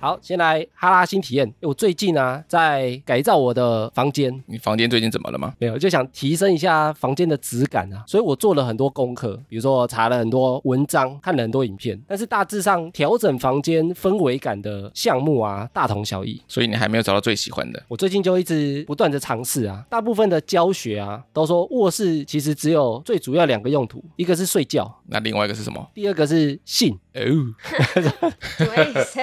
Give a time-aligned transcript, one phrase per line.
[0.00, 1.52] 好，先来哈拉新体验。
[1.60, 5.52] 我最近啊，在改造我的房间，你房间最近怎么了吗？
[5.58, 16.40] 没有就想提升一下房间的质感啊，所以我做了很多功课，比如说查了很多文章，看了很多影片，但是大致上调整房间氛围感的项目啊，大同小异。
[16.46, 17.82] 所以你还没有找到最喜欢的。
[17.88, 25.84] 我最近就一直不断的尝试啊，大部分的教学啊，都说卧室其实只有最主要两个用途，一个是睡觉，那另外一个是什么？
[25.92, 26.96] 第二个是性。
[27.18, 27.54] 哦，
[28.56, 29.20] 什么意思？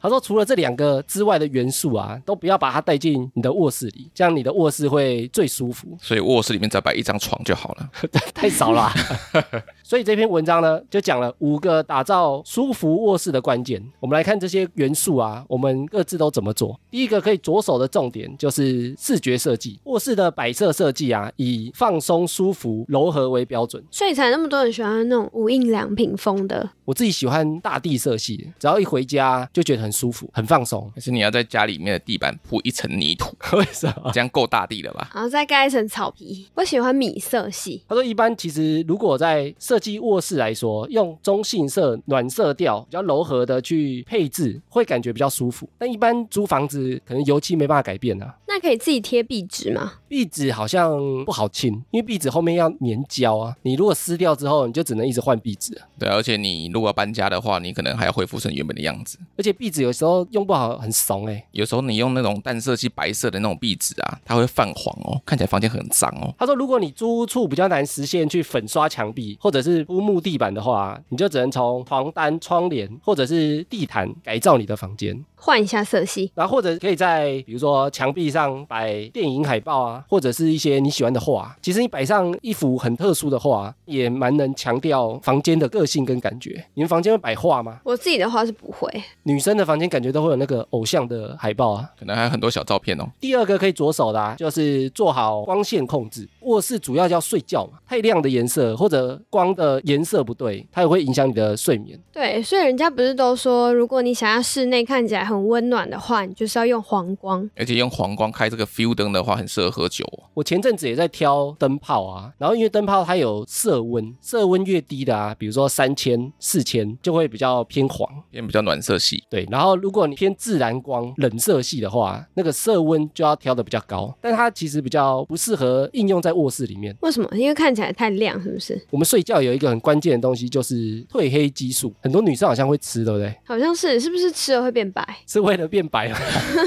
[0.00, 5.88] 他说，除了这两个之外的元素啊，都不要把它带进你的卧室里，这样你的卧室会最舒服。
[6.00, 7.90] 所以卧室里面只要摆一张床就好了。
[8.34, 8.92] 太少了啊、
[9.82, 13.82] 所以这篇文章呢，就讲了五个打造舒服卧室的关键。
[14.00, 16.78] 我们来看这些元素啊，我们各自都怎么做。
[16.90, 23.82] 第一个可以着手的重点就是视觉设计，卧室的摆设设计啊，以放松、舒服、柔和为标准。
[23.90, 26.70] 所以才那么多人喜欢那种无印良品风的。
[26.84, 30.90] 我自己喜欢大地色系，只要一回家就觉得很舒服、很放松。
[30.94, 34.10] 可是你要在家里面的地板铺一层泥土， 为什么？
[34.12, 35.10] 这样够大地了吧？
[35.14, 36.48] 然后再盖一层草皮。
[36.54, 45.68] 我喜欢米色系，他说，一般其实如果在设计卧室来说，用中性色、暖色调、比较柔和的去配置，会感觉比较舒服。
[45.78, 49.94] 但一般租房子可能油漆没办法改变啊，那可以自己贴壁纸吗？
[50.08, 53.54] 壁纸好像不好清，因为壁纸后面要粘胶啊。
[53.62, 59.18] 你如果撕掉之后，你就只能一直换壁纸，对啊，而且你如果要搬家的话，你可能还要恢复成原本的样子。
[59.36, 66.32] 而且壁纸有时候用不好很怂哎、有时候你用那种淡色系白色的那种壁纸啊，它会泛黄哦，看起来房间很脏哦。
[66.38, 75.24] 他说，如果你租屋处比较难实现去粉刷墙壁或者是铺木地板的话，你就只能从床单、窗帘或者是地毯改造你的房间。
[75.36, 76.30] 换一下色系。
[76.34, 81.56] 然后或者可以在比如说墙壁上摆电影海报啊，或者是一些你喜欢的画。
[81.62, 86.64] 其实你摆上一幅很特殊的画，也蛮能强调房间的个性跟感觉。
[86.74, 87.80] 你们房间会摆画吗？
[87.84, 88.90] 我自己的话是不会，
[89.24, 91.88] 女生的房间感觉都会有那个偶像的海报啊。
[91.98, 93.06] 可能还有很多小照片哦。
[93.20, 96.28] 第二个可以着手的、啊，就是做好光线控制。
[96.42, 101.98] 卧室主要要睡觉嘛，太亮的颜色或者光的颜色不对，它也会影响你的睡眠。
[102.12, 107.48] 对，所以人家不是都说，如果你想要室内看起来很温暖的话，你就是要用黄光。
[107.56, 110.24] 而且用黄光开这个 feel 灯的话，很适合喝酒哦。
[110.34, 118.08] 我前阵子也在挑灯泡啊，然后因为灯泡它有色温，色温越低的啊，比如说三千、四千，就会比较偏黄。
[118.30, 119.24] 偏比较暖色系。
[119.28, 126.96] 对，然后如果你偏自然光、冷色系的话，那个色温就要调的比较高，但它其实比较不适合应用在卧室里面。
[127.00, 127.28] 为什么？
[127.32, 128.86] 因为看起来太亮，是不是？
[128.90, 133.34] 我们睡觉有一个很关键的东西，就是褪黑激素，很多女生好像会吃，对不对？
[133.44, 135.15] 好像是，是不是吃了会变白？
[135.26, 136.18] 是为了变白吗？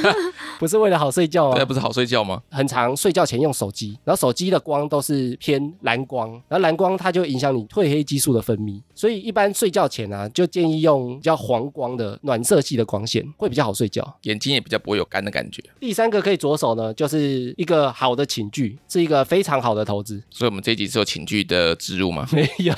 [0.59, 1.65] 不是为了好睡觉对啊，啊。
[1.65, 2.41] 不是好睡觉吗？
[2.49, 14.17] 很常睡觉前用手机，然后手机的光都是偏蓝光，然后蓝光它就影响你褪黑激素的分泌，所以一般睡觉前啊，就建议用比较黄光的暖色系的光线，会比较好睡觉。
[14.23, 15.63] 眼睛也比较不会有干的感觉。
[15.79, 20.21] 第三个可以着手呢，就是一个好的寝具，是一个非常好的投资。
[20.29, 22.27] 所以我们这一集是有寝具的植入吗？
[22.33, 22.73] 没有，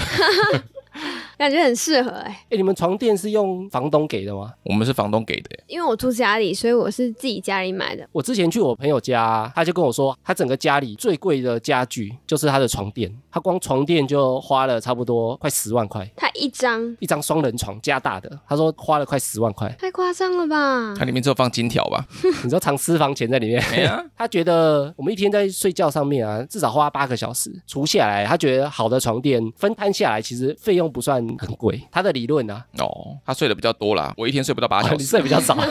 [1.41, 4.53] 感觉很适合哎、哎，你们床垫是用房东给的吗？
[4.63, 8.07] 我们是房东给的耶，因为我住家里，所以我是自己家里买的。
[8.11, 19.67] 我之前去我朋友家，他就跟我说，他整个家里最贵的家具就是他的床垫，他光床垫就花了差不多快十万块，他一张一张双人床加大的，他说花了快十万块。
[19.79, 20.93] 太夸张了吧？
[20.95, 22.05] 它里面只有放金条吧？
[22.43, 23.59] 你知道藏私房钱在里面？
[23.75, 31.81] 没啊，他觉得我们一天在睡觉上面啊，至少花八个小时，除下来，他觉得好的床垫分摊下来，其实费用不算很贵。
[31.91, 35.05] 他的理论啊，哦，他睡的比较多啦，我一天睡不到八小你时。
[35.11, 35.57] 睡比较少。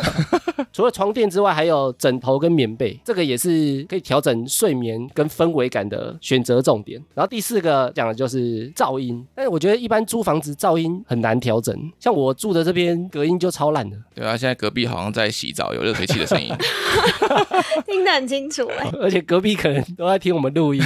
[0.72, 7.02] 除了床垫之外，还有枕头跟棉被，这个也是可以调整睡眠跟氛围感的选择重点。
[7.14, 16.52] 然后第四个讲的就是噪音，但是我觉得一般租房子噪音很难调整，像我住的这边隔音就超烂的，对啊，现在隔壁好像在洗澡，有热水器的声音。
[17.86, 20.82] 听得很清楚哎、而且隔壁可能都在听我们录音，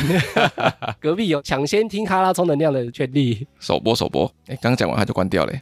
[1.00, 3.46] 隔壁有抢先听哈拉充能量的权利。
[3.58, 5.60] 首播首播，哎，刚讲完他就关掉了耶。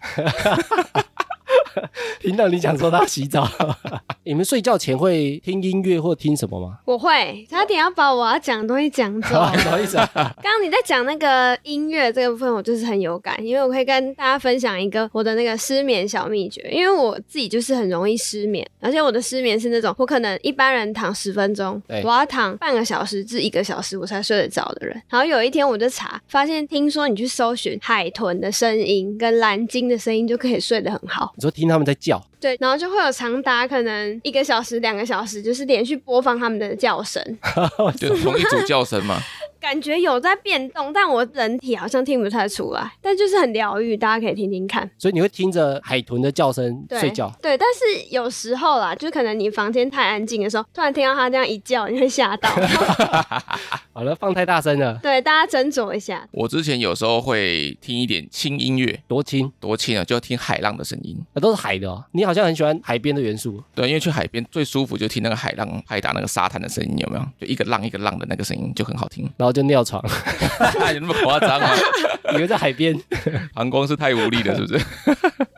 [2.20, 3.48] 听到你讲说他洗澡，
[4.24, 6.78] 你们睡觉前会听音乐或听什么吗？
[6.84, 9.28] 我会差点要把我要讲的东西讲走。
[9.28, 9.34] 不
[9.68, 16.62] 好意思啊，刚刚你在讲那个音乐这个部分，我就是很有感，因为我可以跟大家分享一个我的那个失眠小秘诀。
[16.70, 25.00] 因为我自己就是很容易失眠，而且我的失眠是那种我可能一般人躺十分钟，我要躺半个小时至一个小时我才睡得着的人。
[25.08, 31.32] 然后有一天我就查，发现听说你去搜寻海豚的声音跟蓝鲸的声音就可以睡得很好。
[31.36, 37.22] 你说听他们在叫，对，然后就会有长达可能一个小时、两个小时，就是连续播放他们的叫声。
[37.98, 39.20] 就同一组叫声嘛。
[39.62, 44.90] 感觉有在变动，但我人体好像听不太出来，但就是很疗愈，大家可以听听看。
[44.98, 47.32] 所以你会听着海豚的叫声睡觉。
[47.40, 52.50] 对，但是有时候啦，就可能你房间太安静的时候，突然听到它这样一叫，你会吓到。
[53.94, 56.26] 好了，放太大声了，对，大家斟酌一下。
[56.32, 61.16] 我之前有时候会听一点轻音乐，多轻，多轻啊，就听海浪的声音。
[61.34, 62.02] 那都是海的哦。
[62.10, 67.24] 你好像很喜欢海边的元素，对，因为去海边最舒服，就听那个海浪拍打那个沙滩的声音，有没有？
[67.40, 69.30] 就一个浪一个浪的那个声音就很好听。
[69.36, 70.02] 然后就尿床，
[70.94, 71.68] 有那么夸张吗？
[72.34, 72.98] 以为在海边。
[73.54, 74.84] 膀胱是太无力了，是不是？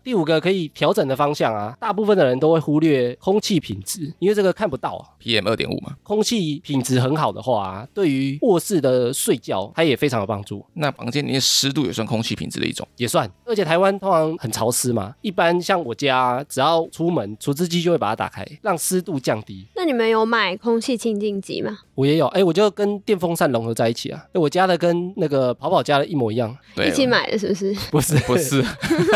[0.05, 5.03] 第五个可以调整的方向啊，大部分的人都会忽略空气品质，因为这个看不到啊。
[5.21, 12.87] PM 二点五嘛，空气品质很好的话、啊，对于卧室的睡觉，它也非常有帮助，那房间里面湿度也算空气品质的一种。
[12.99, 13.29] 也算。
[13.47, 19.67] 而且台湾通常很潮湿嘛，一般像我家，只要出门，除湿机就会把它打开，让湿度降低。
[19.75, 21.79] 那你们有买空气清净机吗？
[21.95, 24.23] 我也有，哎，我就跟电风扇融合在一起啊。
[24.35, 27.75] 哎我家的跟那个跑跑家的一模一样，对，一起买的是不是？
[27.91, 28.63] 不是不是。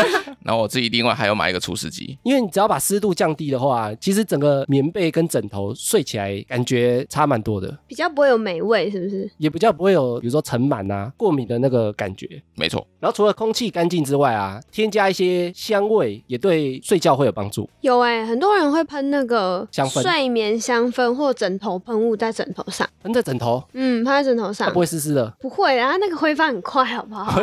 [0.43, 9.29] 然后我自己另外还要买一个除湿机，因为你只要把湿度降低的话，其实整个棉被跟枕头睡起来感觉差蛮多的，比较不会有霉味，是不是？
[9.37, 12.41] 也比较不会有比如说尘螨啊、过敏的那个感觉。
[12.55, 12.85] 没错。
[12.99, 17.69] 然后除了空气干净之外啊，添加一些香味也对睡觉会有帮助。
[17.81, 24.79] 有哎、很多人会喷那个香氛睡眠香氛或枕头喷雾在枕头上，喷在枕头，嗯，喷在枕头它上不。
[24.79, 25.33] 会湿湿的。
[25.39, 27.41] 不会啊，那个挥发很快，好不好？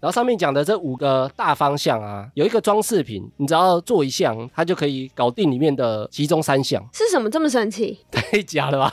[0.00, 6.84] 然后上面讲的这五个大方向啊，有一个装饰品，你只要做一项，它就可以搞定里面的其中三项。
[6.92, 7.98] 是什么这么神奇？
[8.10, 8.92] 太假了吧？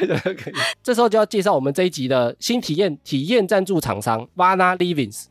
[0.00, 0.54] 为什么可以？
[0.82, 5.24] 这时候就要介绍我们这一集的新体验体验赞助厂商 Vana Livings。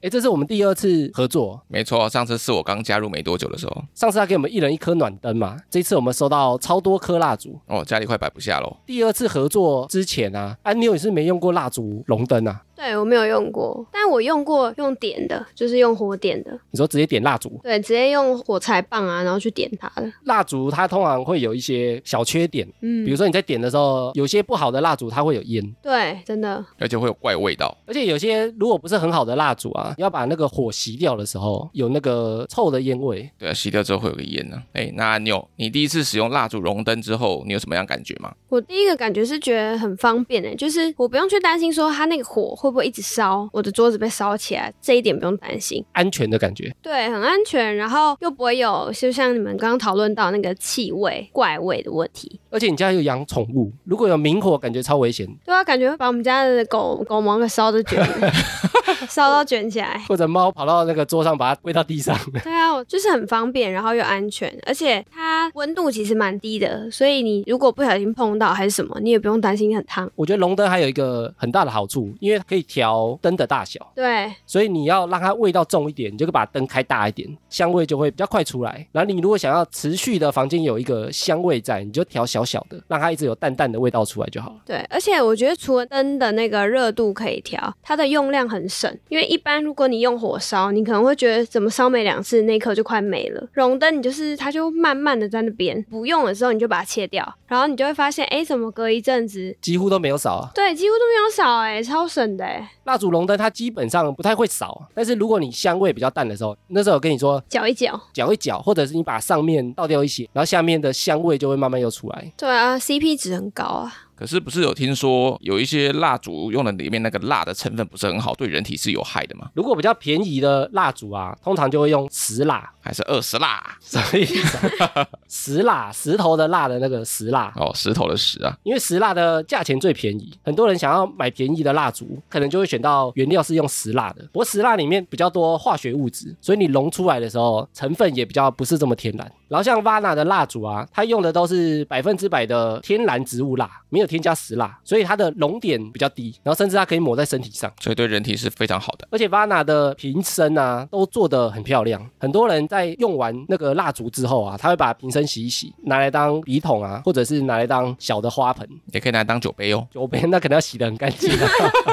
[0.00, 1.60] 哎，这是我们第二次合作。
[1.68, 7.58] 没错，上次是我刚加入没多久的时候，上次他给我们一人一颗暖灯嘛，这次我们收到超多颗蜡烛。
[7.66, 8.76] 哦，家里快摆不下喽。
[8.86, 12.62] 第二次合作之前啊，安妞也是没用过蜡烛龙灯啊。
[12.80, 20.10] 对我没有用过，但我用过用点的，就是用火点的，你说直接点蜡烛，对，直接用火柴棒啊，然后去点它的。
[20.24, 27.76] 蜡烛它通常会有一些小缺点，嗯比如说你在点的时候，有些不好的蜡烛它会有烟，对，真的，而且会有怪味道。
[27.86, 33.30] 而且有些如果不是很好的蜡烛啊，要把那个火熄掉的时候，有那个臭的烟味。
[33.38, 38.32] 对啊，熄掉之后会有个烟呢、哎，那你有你第一次使用蜡烛熔灯之后，你有什么样感觉吗？
[38.48, 45.84] 我第一个感觉是觉得很方便诶，就是我不用去担心说它那个火会不会一直烧，我的桌子被烧起来，这一点不用担心。
[45.92, 52.38] 安全的感觉，对，很安全，然后又不会有就像你们刚刚讨论到那个气味、怪味的问题。
[52.50, 57.82] 而且你家有养宠物，如果有明火，感觉超危险，对啊，感觉会把我们家的狗狗毛给烧的
[59.08, 60.02] 烧到卷起来。
[60.08, 62.16] 或者猫跑到那个桌上把它喂到地上。
[62.42, 70.10] 对啊，就是很方便，然后又安全，而且它温度其实蛮低的，所以你如果不小心碰到还是什么，你也不用担心很烫。
[70.16, 78.86] 我觉得龙灯还有一个很大的好处，因为可以调灯的大小，对，所以你要让它味道重一点，你就可以把灯开大一点，香味就会比较快出来。
[78.92, 84.56] 然后你如果想要持续的房间有一个香味在，你就调小小的，让它一直有淡淡的味道出来就好了。
[84.66, 88.89] 对，而且我觉得除了灯的那个热度可以调，它的用量很省。
[89.08, 93.48] 因为一般如果你用火烧，你可能会觉得怎么烧没两次，那一颗就快没了。
[93.52, 100.50] 熔灯你就是它就慢慢的在那边，不用的时候你就把它切掉，然后你就会发现，哎，怎么隔一阵子，几乎都没有少啊。
[100.54, 108.00] 对，几乎都没有少，哎，超省的，哎，蜡烛龙灯它基本上不太会少，但是如果你香味比较淡的时候，那时候我跟你说搅一搅。
[108.12, 112.32] 搅一搅，或者是你把上面倒掉一些，然后下面的香味就会慢慢又出来。
[112.36, 113.92] 对啊，CP 值很高啊。
[114.20, 119.48] 可是不是有听说有一些蜡烛用的里面那个蜡的成分不是很好，对人体是有害的吗？
[119.54, 123.78] 如果比较便宜的蜡烛啊，通常就会用石蜡，还是二十蜡？
[123.80, 125.08] 什么意思啊？
[125.26, 127.50] 石蜡，石头的蜡的那个石蜡。
[127.56, 134.22] 哦，石头的石啊，因为石蜡的价钱最便宜，很多人想要买便宜的蜡烛，可能就会选到原料是用石蜡的。
[134.32, 139.32] 不过石蜡里面比较多化学物质，所以你溶出来的时候成分也比较不是这么天然。
[139.48, 147.72] 然后像 Vana 的蜡烛啊，它用的都是百分之百的天然植物蜡，没有添加石蜡，所以它的熔点比较低，然后甚至它可以抹在身体上。
[147.80, 149.06] 所以对人体是非常好的。
[149.10, 152.04] 而且 Vana 的瓶身啊，都做得很漂亮。
[152.18, 158.68] 很多人在用完那个蜡烛之后啊，他会把瓶身洗一洗，拿来当笔筒啊，或者是拿来当小的花盆。
[158.92, 159.86] 也可以拿来当酒杯哦。
[159.92, 161.48] 酒杯那可能要洗得很干净、啊。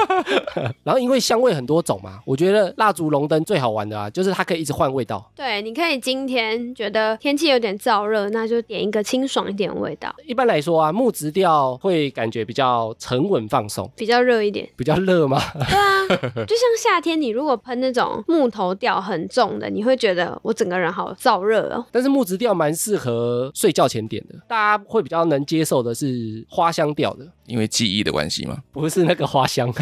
[0.84, 5.30] 然后因为香味很多种嘛，我觉得蜡烛龙灯最好玩的啊，就是它可以一直换味道。
[5.34, 10.14] 对，你可以今天觉得天气有点燥热，那就点一个清爽一点的味道。
[10.26, 14.68] 一般来说啊，木质调会会感觉比较沉稳放松，比较热一点。
[14.76, 15.40] 比较热吗？
[15.54, 16.06] 对啊，
[16.46, 21.82] 就像夏天，你如果喷那种木头调很重的，你会觉得我整个人好燥热哦。
[21.90, 28.58] 但是木质调蛮适合睡觉前点的，大家会比较能接受的是花香调的，因为记忆的关系嘛。
[28.70, 29.72] 不是那个花香。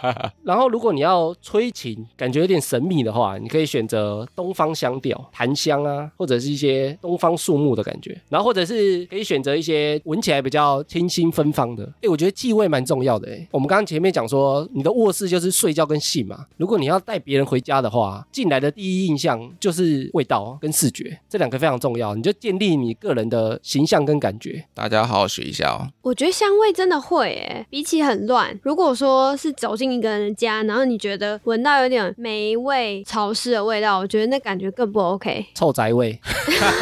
[0.44, 8.20] 然后如果你要吹情，感觉有点神秘的话，你可以选择东方香调，檀香啊，或者是一些东方树木的感觉。
[8.28, 11.84] 然后或者是可以选择一些闻起来比较清新芬芳的。
[12.02, 13.30] 哎，我觉得气味蛮重要的。
[13.30, 16.46] 哎，我们刚刚前面讲说，你的卧室就是睡觉跟性嘛。
[16.56, 22.14] 如果你要带别人回家的话，进来的第一印象就是味道跟视觉，这两个非常重要。
[22.14, 24.64] 你就建立你个人的形象跟感觉。
[24.74, 25.88] 大家好好学一下哦。
[26.02, 28.58] 我觉得香味真的会诶，比起很乱。
[28.62, 35.46] 如果说是走进一个人家，然后你觉得闻到有点霉味、潮湿的味道，我觉得那感觉更不 OK。
[35.54, 36.18] 臭宅味。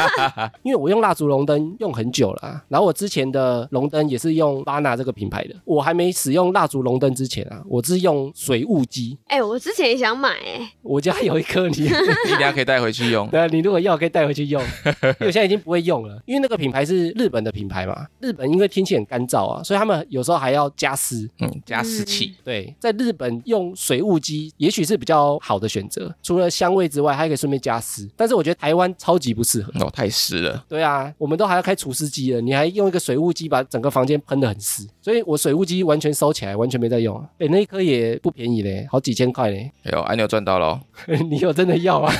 [0.62, 5.54] 因为我用蜡烛龙灯用很久了啊，然后我之前的龙灯也是用巴纳这个品牌的。
[5.64, 9.18] 我还没使用蜡烛龙灯之前啊，我是用水雾机。
[9.26, 11.88] 哎、我之前也想买哎、我家有一颗你，你
[12.28, 13.28] 等一下可以带回去用。
[13.30, 18.06] 对啊，你如果要可以带回去用，因为我现在已经不会用了，因为那个品牌是日本的品牌嘛。
[18.20, 21.28] 日本因为天气很干燥啊，所以他们有时候还要加湿。
[21.40, 22.34] 嗯，加湿器。
[22.44, 28.08] 对，在日本用水雾机也许是比较好的选择，除了香味之外，还可以顺便加湿。
[28.16, 29.70] 但是我觉得台湾超级不适合。
[29.84, 30.64] 哦，太湿了。
[30.68, 37.24] 对啊，我们都还要开除湿机了，你还用一个水雾机把整个房间喷得很湿，所以我水雾机完全收起来，完全没在用啊。
[37.38, 39.70] 哎，那一颗也不便宜嘞，好几千块嘞。
[39.84, 40.80] 哎呦，安妞赚到了哦。
[41.30, 42.12] 你有真的要啊？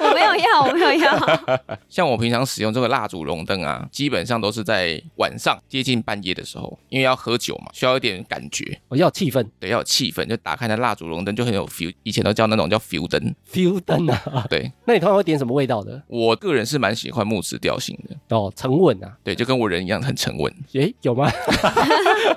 [0.00, 1.48] 我没有要，我没有要。
[1.88, 11.92] 像我平常使用这个蜡烛龙灯啊，基本上都是在晚上接近半夜的时候，因为要喝酒嘛，需要一点感觉，我要气氛对，要有气氛，就打开那蜡烛龙灯就很有 feel。
[12.02, 13.34] 以前都叫那种叫 feel 灯。
[13.50, 14.46] ，feel 灯啊。
[14.50, 16.02] 对那你通常会点什么味道的？
[16.08, 19.16] 我个人是蛮喜欢木质调性的，哦，沉稳啊。
[19.22, 20.52] 对，就跟我人一样很沉稳。
[20.72, 21.30] 诶，有吗？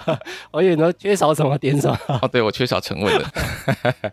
[0.52, 1.98] 我以为你说缺少什么点什么。
[2.22, 3.26] 哦，对我缺少沉稳的。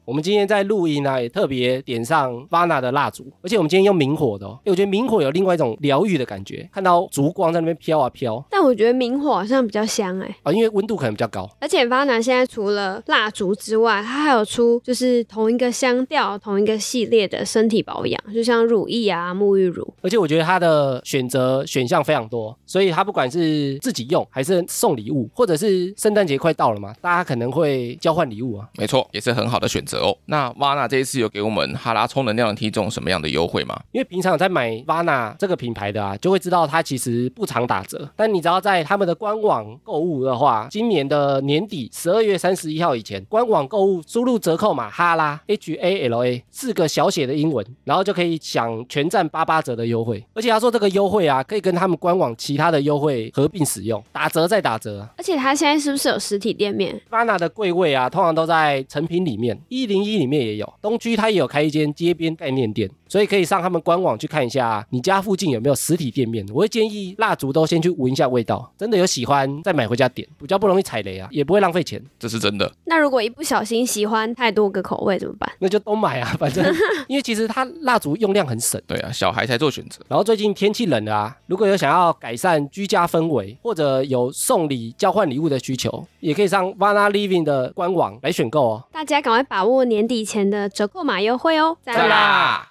[0.04, 4.58] 我们今天在录音啊，也特别点上 Vana 的蜡烛，而且我们今天用明火的哦。
[4.64, 11.48] 诶我觉得明火有另外一种疗愈的感觉，看到烛光在那边飘啊飘但我觉得明火好像比较香哎、啊，因为温度可能比较高。
[11.60, 19.92] 而且 Vana 现在除了蜡烛之外，它还有出就是同一个香调、同一个系列的身体保养，就像乳液啊、沐浴乳。
[20.02, 28.68] 而且我觉得它的选择选项非常多，所以它不管是自己用，还是送礼物，或者是圣诞节快到了嘛，大家可能会交换礼物啊。
[28.76, 30.16] 没错，也是很好的选择哦。
[30.26, 33.78] 那瓦纳这一次有给我们哈拉充能量的听众什么样的优惠吗？
[33.92, 38.08] 因为平常在买 Vana 这个品牌的啊，就会知道它其实不常打折。
[38.16, 50.24] 但你只要在他们的官网购物的话，今年的年底十二月三十一号以前，官网购物输入折扣码哈拉 H A L A 四个小写的英文，然后就可以享全站八八折的优惠。
[50.34, 55.10] 而且他说这个优惠啊，可以跟他们官网其他的优惠合并使用，打折再打折啊。
[55.16, 66.46] 而且他现在是不是有实体店面？Vana 的柜位啊，通常都在成品里面，一零一里面也有，东区它也有开一间街边概念店，所以可以上他们官网去看一下你家附近有没有实体店面。
[66.52, 72.02] 我会建议蜡烛都先去闻一下味道，真的有喜欢再买回家点，比较不容易踩雷啊，也不会浪费钱。
[72.18, 72.70] 这是真的。
[72.84, 75.50] 那如果一不小心喜欢太多个口味怎么办？
[75.58, 76.64] 那就都买啊，反正
[77.08, 78.80] 因为其实它蜡烛用量很省。
[78.86, 80.00] 对啊，小孩才做选择。
[80.08, 88.84] 然后最近天气冷了啊，如果有想要改善居家氛围，或者有送礼、交换礼物的需求，也可以上 Vana Living 的官网来选购哦。
[88.92, 91.76] 大家赶快把握年底前的折扣码优惠哦！
[91.82, 92.68] 赞赞啦！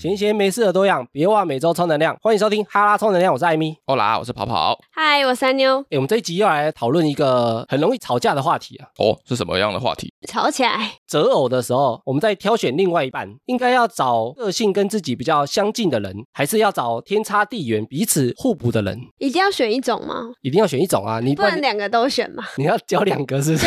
[0.00, 2.16] 闲闲没事的多样，别忘每周充能量。
[2.22, 3.76] 欢迎收听哈拉充能量，我是艾米。
[3.84, 4.78] 欧啦，我是跑跑。
[4.90, 8.88] 嗨，我三妞，诶，我们这一集要来讨论一个很容易吵架的话题啊。
[8.96, 10.10] 哦，是什么样的话题？
[10.26, 10.92] 吵起来。
[11.06, 18.98] 择偶的时候，我们在挑选另外一半，应该要找个性跟自己比较相近的人，还是要找天差地远、彼此互补的人？
[19.18, 20.30] 一定要选一种吗？
[20.40, 21.20] 一定要选一种啊！
[21.20, 23.66] 你不能两个都选嘛，你要交两个是不是？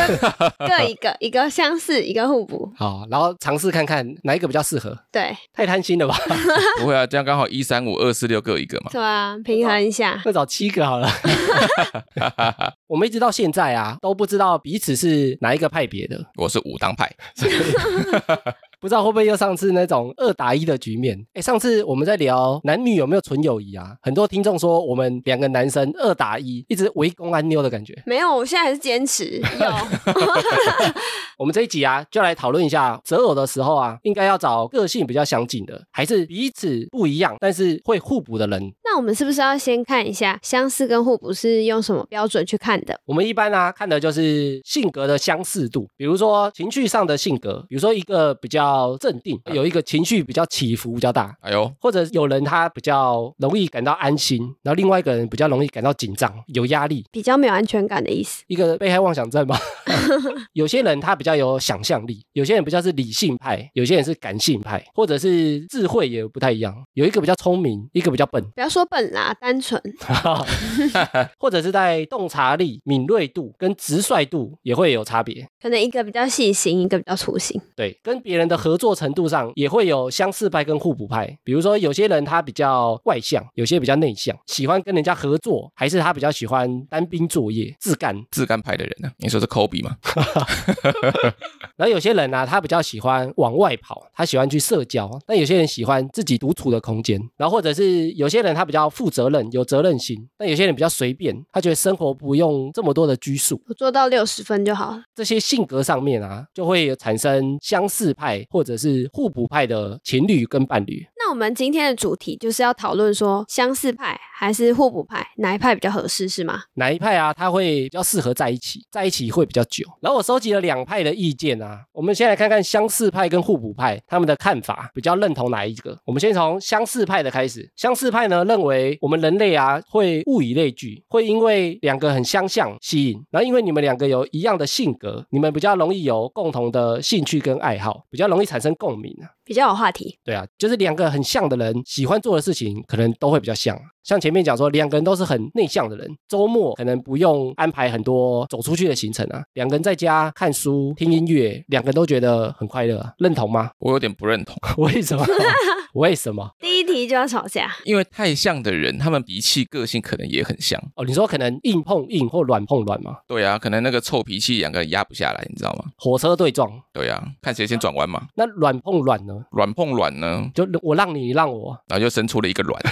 [0.58, 2.72] 各一个，一个相似，一个互补。
[2.76, 4.98] 好，然后尝试看看哪一个比较适合。
[5.12, 6.18] 对，太贪心了吧？
[6.80, 8.90] 不会啊，这样刚好一三五二四六各一个嘛。
[8.92, 10.22] 对啊，平衡一下。
[10.24, 11.10] 再找七个好了。
[12.94, 17.12] 我们一直到现在啊，都不知道彼此是哪一个派别的，我是武当派。
[18.80, 21.18] 不知道会不会又上次那种二打一的局面？
[21.34, 28.00] 哎，上次我们在聊男女有没有纯友谊啊，很多听众说我们两个男生二打一，一直围攻安妞的感觉。
[28.06, 29.74] 没有，我现在还是坚持有。
[31.40, 38.62] 我们这一集啊，就来讨论一下择偶的时候啊，应该要找个性比较相近的，还是彼此不一样但是会互补的人？
[38.84, 43.00] 那我们是不是要先看一下相似跟互补是用什么标准去看的？
[43.06, 57.06] 我们一般啊看的就是性格的相似度，比如说情绪上的性格，比如说一个比较镇定，有一个情绪比较起伏比较大，哎呦，或者有人他比较容易感到安心，然后另外一个人比较容易感到紧张、有压力。
[57.12, 58.44] 比较没有安全感的意思。
[58.48, 59.58] 一个被害妄想症嘛，
[60.54, 66.76] 有些人他比较有想象力，有些人比较是理性派，有些人是感性派，或者是智慧也不太一样。
[66.94, 69.82] 有一个比较聪明，一个比较笨，不要说笨啦，单纯。
[71.40, 75.48] 或者是在洞察力、敏锐度跟直率度也会有差别。
[75.62, 77.60] 可能一个比较细心，一个比较粗心。
[77.76, 81.38] 对，跟别人的合作程度上也会有相似派跟互补派。
[81.44, 88.16] 比如说，有些人他比较外向，有些比较内向，喜欢跟人家合作，还是他比较喜欢单兵作业、自干。
[88.32, 89.96] 自干派的人呢、你说是科比吗？
[91.78, 97.20] 然后有些人呢、他比较喜欢往外跑，他喜欢去社交；但有些人喜欢自己独处的空间。
[97.38, 103.62] 然后或者是有些人他比较负责任、有责任心，但有些人比较随便，他觉得生活不用这么多的拘束。
[103.68, 105.04] 我做到六十分就好了。
[105.16, 111.06] 这些性格上面啊，就会产生相似派或者是互补派的情侣跟伴侣。
[111.26, 116.64] 那我们今天的主题就是要讨论说，相似派还是互补派，哪一派比较合适，是吗？
[116.74, 119.86] 哪一派啊，他会比较适合在一起，在一起会比较久。
[120.02, 125.98] 然后我收集了两派的意见啊，我们先来看看相似派跟互补派他们的看法，比较认同哪一个？
[126.04, 127.72] 我们先从相似派的开始。
[127.78, 139.32] 相似派呢认为我们人类啊会物以类聚，会因为两个很相像吸引，然后因为你们两个有一样的性格，你们比较容易有共同的兴趣跟爱好，比较容易产生共鸣啊。
[139.46, 140.18] 比较有话题。
[140.24, 143.78] 对啊，就是两个很像的人，喜欢做的事情可能都会比较像。
[144.04, 153.72] 像前面讲说，两个人都是很内向的人，周末可能不用安排很多走出去的行程啊，两个人在家看书、听音乐，两个人都觉得很快乐啊，认同吗？
[153.80, 155.26] 我有点不认同， 为什么？
[155.94, 156.50] 为什么？
[156.60, 160.82] 第一题就要吵架，因为太像的人，他们脾气、个性可能也很像。
[160.96, 163.18] 哦，你说可能硬碰硬或软碰软吗？
[163.28, 165.86] 对啊，可能那个臭脾气两个人压不下来，你知道吗？
[165.98, 168.24] 火车对撞，对啊，看谁先转弯嘛。
[168.36, 169.33] 那软碰软呢？
[169.52, 171.78] 软碰卵呢，就我让你，你让我。
[171.88, 172.82] 然后就生出了一个卵。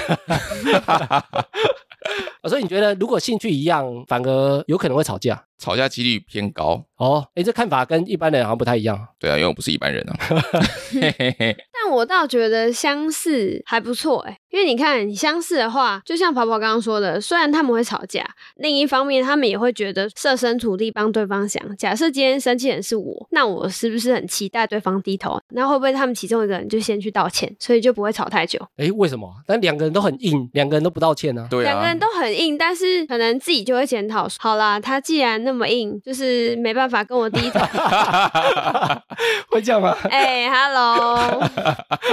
[2.43, 5.43] 哦所以你觉得如果兴趣一样，反而有可能会吵架？
[5.59, 6.83] 吵架几率偏高。
[6.97, 8.97] 哦，哎，这看法跟一般人好像不太一样。
[9.19, 10.15] 对啊，因为我不是一般人啊。
[10.91, 21.63] 但我倒觉得相似还不错哎，因为你看你相似的话，就像跑跑刚刚说的，虽然他们会吵架，另一方面他们也会觉得设身处地帮对方想。
[21.77, 25.39] 假设今天生气人是我，那我是不是很期待对方低头？
[25.49, 28.59] 那会不会他们其中一个人就先去道歉，所以就不会吵太久？
[28.77, 29.31] 哎，为什么？
[29.45, 37.59] 但两个人都很硬，两个人都不道歉呢、对啊都很硬，但是可能自己就会检讨，好啦，他既然那么硬，就是没办法跟我低头。
[39.51, 39.95] 会这样吗？
[40.09, 41.49] 哎、h e l l o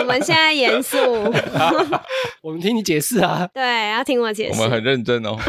[0.01, 0.97] 我们现在严肃，
[2.43, 3.49] 我们听你解释啊。
[3.55, 4.73] 对，要听我解释我们。
[4.73, 5.37] 很认真哦。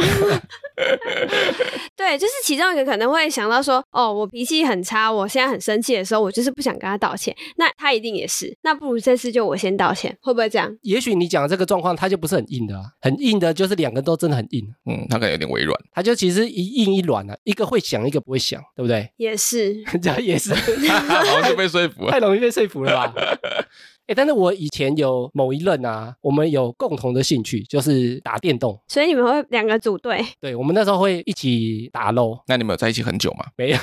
[1.95, 7.35] 对，就是其中一个可能会想到说，哦，我脾气很差，我现在很生气的时候，我就是不想跟他道歉。
[7.57, 10.71] 那他一定也是，那不如这次就我先道歉，会不会这样？
[10.83, 15.77] 也许你讲的这个状况，他就不是很硬的啊，很硬的就是两个都真的很硬，嗯，他可能有点微软。
[15.91, 19.11] 他就其实一硬一软啊，一个会想，一个不会想，对不对？
[19.17, 22.09] 也是， 这样也是然后就被说服。
[22.09, 23.13] 太容易被说服了吧？
[24.09, 28.75] 哎，但是我以前有某一任啊，我们有共同的兴趣，就是打电动。
[28.87, 33.45] 所以你们会两个组队，对，我们那时候会一起打 LO，那你们有在一起很久吗？
[33.55, 33.77] 没有，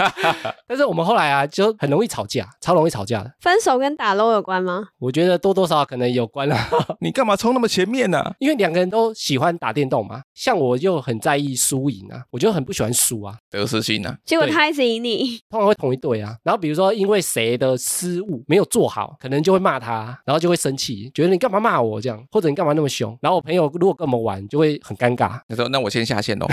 [0.66, 3.30] 但是我们后来啊，就很容易吵架，超容易吵架的。
[3.40, 4.84] 分手跟打 LO 有关吗？
[4.98, 6.66] 我觉得多多少少可能有关啦，
[7.02, 10.22] 你干嘛冲那么前面呢、因为两个人都喜欢打电动嘛。
[10.32, 16.34] 像我就很在意输赢啊，我就很不喜欢输啊，得失心啊、结果他一直赢你，通常会同一队啊。
[16.42, 23.16] 然后比如说因为谁的失误没有做好，可能就会骂他，然后就会生气，觉得你干嘛骂我这样，或者你干嘛那么凶。
[23.20, 26.46] 然后我朋友如果跟我们玩，就会很尴尬，那时候那我先下线喽。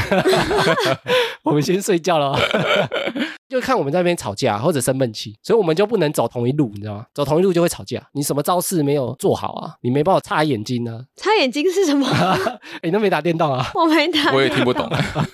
[1.43, 2.37] 我们先睡觉了。
[3.51, 7.05] 就看我们在那边吵架或者生闷气，所以我们就不能走同一路，你知道吗？
[7.13, 8.01] 走同一路就会吵架。
[8.13, 9.75] 你什么招式没有做好啊？
[9.81, 12.07] 你没帮我擦眼睛呢、擦眼睛是什么？
[12.07, 12.37] 啊？
[12.81, 13.69] 你都没打电动啊？
[13.75, 14.33] 我没打。
[14.33, 14.89] 我也听不懂。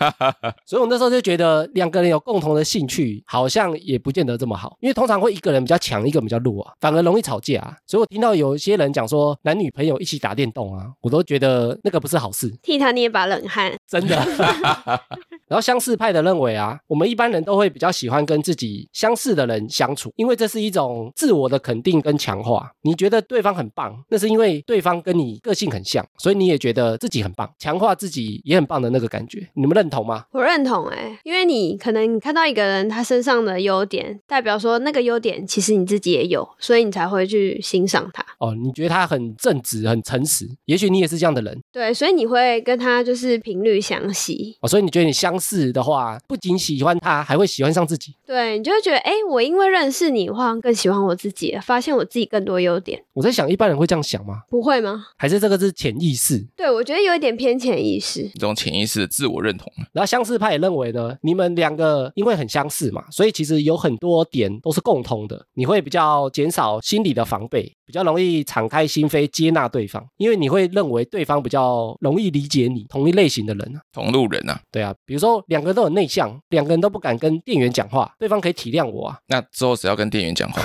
[0.65, 7.77] 所以我那时候就觉得两个人有共同的兴趣，好像也不见得这么好，因为通常会一个人比较强，一个比较弱啊，反而容易吵架、啊。
[7.85, 13.71] 所以我听到有一些人讲说男女朋友一起打电动啊，我都觉得那个不是好事，替他捏把冷汗。
[13.87, 14.17] 真的。
[15.47, 22.71] 然后相似派的认为啊，我们一般人都会比较喜喜欢跟自己相似的人相处，因为这是一种自我的肯定跟强化。
[22.83, 29.45] 你觉得对方很棒，那是因为对方跟你个性很像，所以你也觉得自己很棒，强化自己也很棒的那个感觉。
[29.55, 30.23] 你们认同吗？
[30.31, 38.25] 我认同哎、因为你可能你看到一个人他身上的优点，代表说那个优点其实你自己也有，所以你才会去欣赏他。
[38.39, 44.55] 哦，你觉得他很正直、很诚实，也许你也是这样的人对，所以你会跟他就是频率相吸。
[44.61, 47.96] 哦，所以你觉得你相似的话，不仅喜欢他，还会喜欢上自己。
[48.25, 54.41] 对你就会觉得，哎、我因为认识你，我好像更喜欢我自己，发现我自己更多优点，我在想，一般人会这样想吗？
[54.49, 55.05] 不会吗？
[55.17, 56.45] 还是这个是潜意识？
[56.55, 58.23] 对，我觉得有一点偏潜意识。
[58.33, 59.71] 这种潜意识的自我认同。
[59.93, 65.45] 然后相似派也认为呢，你们两个因为很相似嘛，所以其实有很多点都是共通的。
[65.53, 73.81] 你会比较减少心理的防备，比较容易敞开心扉接纳对方，因为你会认为对方比较容易理解你，同一类型的人啊。
[73.93, 80.61] 同路人啊，对啊，比如说两个都很内向，两个人都不敢跟店员讲话，对方可以体谅我啊，那之后只要跟店员讲话？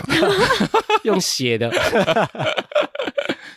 [1.04, 1.70] 用写的。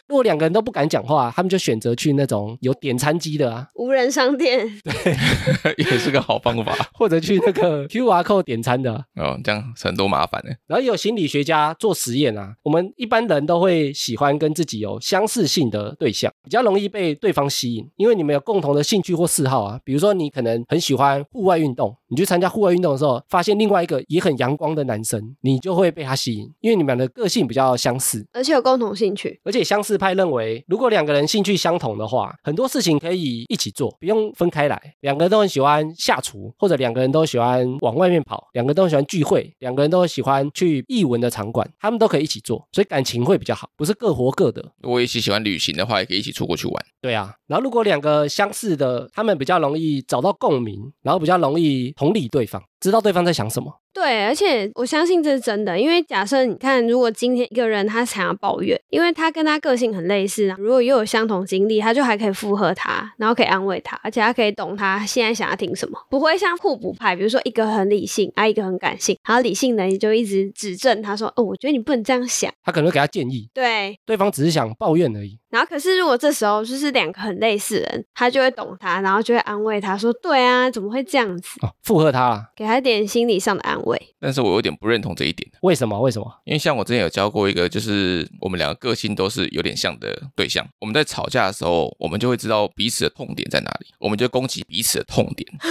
[0.07, 10.51] 如果两个人都不敢讲话，他们就选择去那种有点餐机的啊，无人商店，对 也是个好方法或者去那个 QR code 点餐的啊、哦，这样很多麻烦呢。
[10.67, 19.79] 然后也有心理学家做实验啊，我们一般人都会喜欢跟自己有相似性的对象，比较容易被对方吸引，因为你们有共同的兴趣或嗜好啊。
[19.83, 28.25] 比如说你可能很喜欢户外运动，你去参加户外运动的时候，发现另外一个也很阳光的男生，你就会被他吸引，因为你们的个性比较相似。
[28.33, 29.39] 而且有共同兴趣。
[29.43, 34.95] 而且相似派认为，如果两个人兴趣相同的话，很多事情可以一起做，不用分开来。
[35.01, 44.63] 两个人都很喜欢下厨，或者两个人都喜欢往外面跑，两个人都喜欢聚会，两个人都喜欢去艺文的场馆，他们都可以一起做，所以感情会比较好，不是各活各的。
[44.81, 46.85] 如果一起喜欢旅行的话，也可以一起出国去玩。
[47.01, 53.81] 对啊，然后如果两个相似的，他们比较容易找到共鸣，然后比较容易同理对方，知道对方在想什么。
[53.93, 73.97] 对，而且我相信这是真的，因为假设你看，如果今天一个人他想要抱怨，因为他跟他个性很类似，如果又有相同经历，他就还可以附和他，然后可以安慰他，而且他可以懂他现在想要听什么，不会像互补派，比如说一个很理性，啊一个很感性，然后理性的你就一直指正他说，哦，我觉得你不能这样想，他可能会给他建议，对。
[74.05, 75.39] 对方只是想抱怨而已。
[75.55, 81.47] 然后可是如果这时候就是两个很类似的人，他就会懂他，然后就会安慰他说，对啊，怎么会这样子？
[81.61, 82.51] 哦，附和他啦。
[82.53, 83.97] 给他一点心理上的安慰。
[84.19, 85.97] 但是我有点不认同这一点，为什么？
[86.01, 86.29] 为什么？
[86.43, 90.67] 因为像我之前有教过一个，就是我们两个个性都是有点像的对象。
[90.81, 95.47] 我们在吵架的时候，我们就会知道彼此的痛点在哪里，我们就攻击彼此的痛点，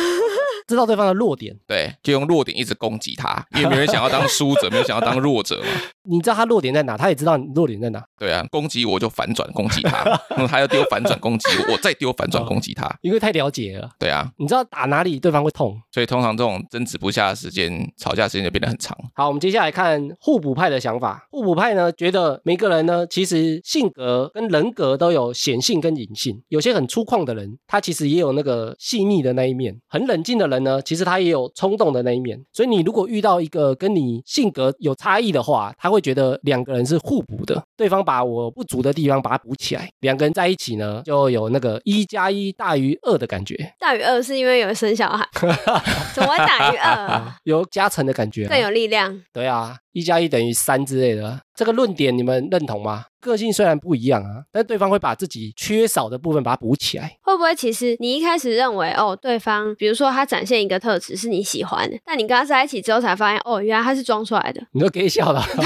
[0.66, 5.68] 知道对方的弱点，对，就用弱点一直攻击他，因为没人想要当 输者，没有想要当弱者嘛。
[6.06, 8.02] 你知道他弱点在哪，他也知道你弱点在哪。
[8.18, 12.90] 对啊，攻击我就反转攻击他，然后他要丢反转攻击我，我再丢反转攻击他。
[13.00, 15.74] 因为太了解了，对啊，你知道打哪里对方会痛。
[15.90, 18.96] 所以通常这种争执不下的时间，吵架时间就变得很长。
[19.14, 21.26] 好，我们接下来看互补派的想法。
[21.30, 26.42] 互补派呢，觉得每个人呢，其实性格跟人格都有显性跟隐性。
[26.48, 32.40] 有些很粗犷的人，他其实也有那个细腻的那一面；很冷静的人呢，其实他也有冲动的那一面。
[32.52, 45.26] 所以你如果遇到一个跟你性格有差异的话，他会觉得两个人是互补的，对方把我不足的地方把它补起来，两个人在一起呢，就有那个一加一大于二的感觉，大于二是因为有生小孩，
[46.14, 47.34] 怎么会大于二？
[47.44, 49.22] 有加成的感觉、啊，更有力量。
[49.32, 53.06] 对啊，一加一等于三之类的，这个论点你们认同吗？
[53.20, 57.16] 个性虽然不一样啊，但对方会把自己缺少的部分把它补起来。
[57.22, 64.62] 会不会其实你一开始认为哦，对方比如说他展现一个特质是你喜欢的，但你跟他在一起之后才发现哦，原来他是装出来的。
[64.72, 65.40] 你说 gay 笑的，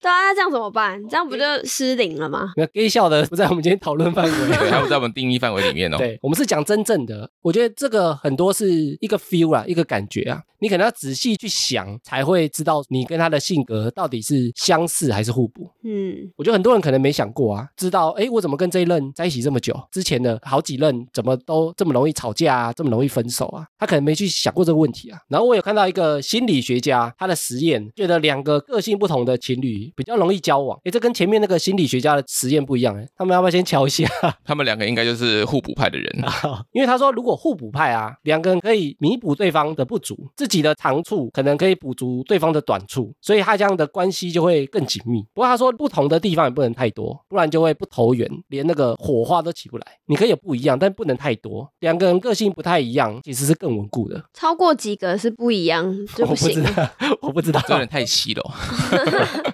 [0.00, 1.00] 对啊，那这样怎么办？
[1.08, 2.52] 这样不就失灵了吗？
[2.56, 4.30] 那 gay 笑的不在我们今天讨论范围。
[4.32, 5.98] 对，还不在我们定义范围里面哦。
[5.98, 7.30] 对，我们是讲真正的。
[7.42, 8.68] 我觉得这个很多是
[9.00, 15.68] 一个 feel 啊，一个感觉啊，你可能要仔细去想，才会知道你跟他的性格到底是相似还是互补。
[15.82, 19.76] 嗯，我觉得很多人可能没想过啊，知道哎，我怎么跟这一任在一起这么久？
[19.90, 23.66] 之前的好几任怎么都这么容易吵架啊，这么容易分手啊？
[23.78, 25.18] 他可能没去想过这个问题啊。
[25.28, 30.78] 然后我有看到一个心理学家他的实验，觉得两个个性不同的情侣比较容易交往。
[30.84, 34.08] 哎，这跟前面那个心理学家的实验不一样哎，他们要不要先瞧一下？
[34.44, 36.10] 他们两个应该就是互补派的人。
[36.72, 42.99] 因为他说，如果互补派啊，两个人可以弥补对方的不足，自己的长处可能可以补足对方的短处。
[43.00, 45.22] 处，所以他这样的关系就会更紧密。
[45.32, 49.86] 不过他说不同的地方也不能太多，不然就会不投缘，连那个火花都起不来。
[50.06, 51.68] 你可以有不一样，但不能太多。
[51.80, 54.22] 两个人个性不太一样，其实是更稳固的。
[54.34, 56.62] 超过几个是不一样 就我不知行。
[56.62, 56.90] 道，
[57.22, 57.60] 我不知道。
[57.66, 58.50] 这人太稀了哦。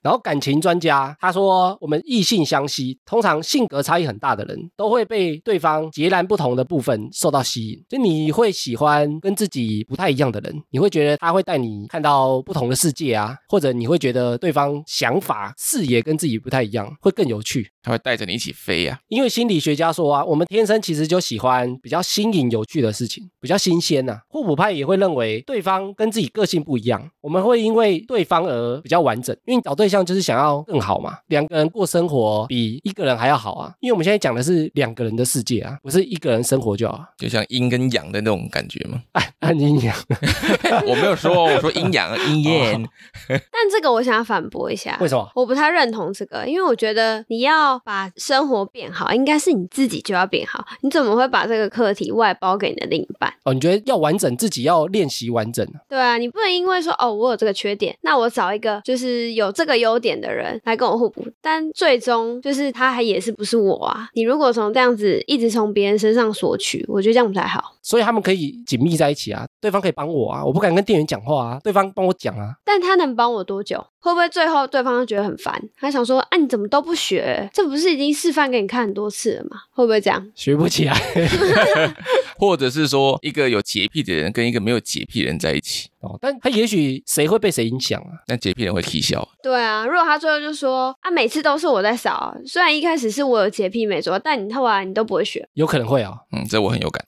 [0.00, 7.84] 然后感情专家他说，我们异性相吸，通常性格差异很大的人都会被对方截然不同的部分受到吸引。
[7.88, 17.70] 就你会喜欢跟自己不太一样的人，你会觉得他会带你看到不同的世界啊，或者你会觉得对方想法视野跟自己不太一样，会更有趣。
[17.82, 29.34] 他会带着你一起飞呀、因为心理学家说啊，我们天生其实就喜欢比较新颖有趣的事情，比较新鲜呐、互补派也会认为对方跟自己个性不一样，我们会因为对方而比较完整。
[29.46, 33.72] 因为找对象就是想要更好嘛，两个人过生活比一个人还要好啊。
[33.80, 37.02] 因为我们现在讲的是两个人的世界啊，不是一个人生活就好。
[37.16, 39.00] 就像阴跟阳的那种感觉嘛。
[39.12, 39.96] 哎，按阴阳，
[40.86, 42.88] 我没有说，我说阴阳阴焰。
[43.28, 45.26] 但这个我想要反驳一下，为什么？
[45.34, 50.66] 我不太认同这个，因为我觉得你要把生活变好，应该是你自己就要变好。
[50.82, 53.32] 你怎么会把这个课题外包给你的另一半？
[53.44, 55.66] 哦，你觉得要完整，自己要练习完整。
[55.88, 64.10] 对啊，你不能因为说哦，我有这个缺点，那我找一个就是有这个优点的人来跟我互补，但最终就是他还也是不是我啊？
[64.12, 67.74] 你如果从这样子一直从别人身上索取，我觉得这样不太好。
[67.82, 72.54] 所以他们可以紧密在一起啊，对方可以帮我啊，我不敢跟店员讲话啊，对方帮我讲啊。
[72.64, 73.84] 但他能帮我多久？
[74.00, 75.60] 会不会最后对方就觉得很烦？
[75.78, 77.48] 他想说，啊，你怎么都不学？
[77.52, 79.58] 这不是已经示范给你看很多次了吗？
[79.72, 80.26] 会不会这样？
[80.34, 80.94] 学不起来
[82.38, 88.22] 或者是说，一个有洁癖的人跟一个没有洁癖的人在一起，哦，但他也许谁会被谁影响啊？
[88.28, 89.26] 那洁癖人会啼笑。
[89.42, 95.46] 对啊，如果他最后就说啊，每次都是我在扫，虽然一开始是我有洁癖没错，但你后来你都不会学。
[95.54, 97.04] 有可能会啊、嗯，这我很有感。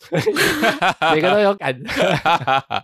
[1.14, 1.78] 每个都有感。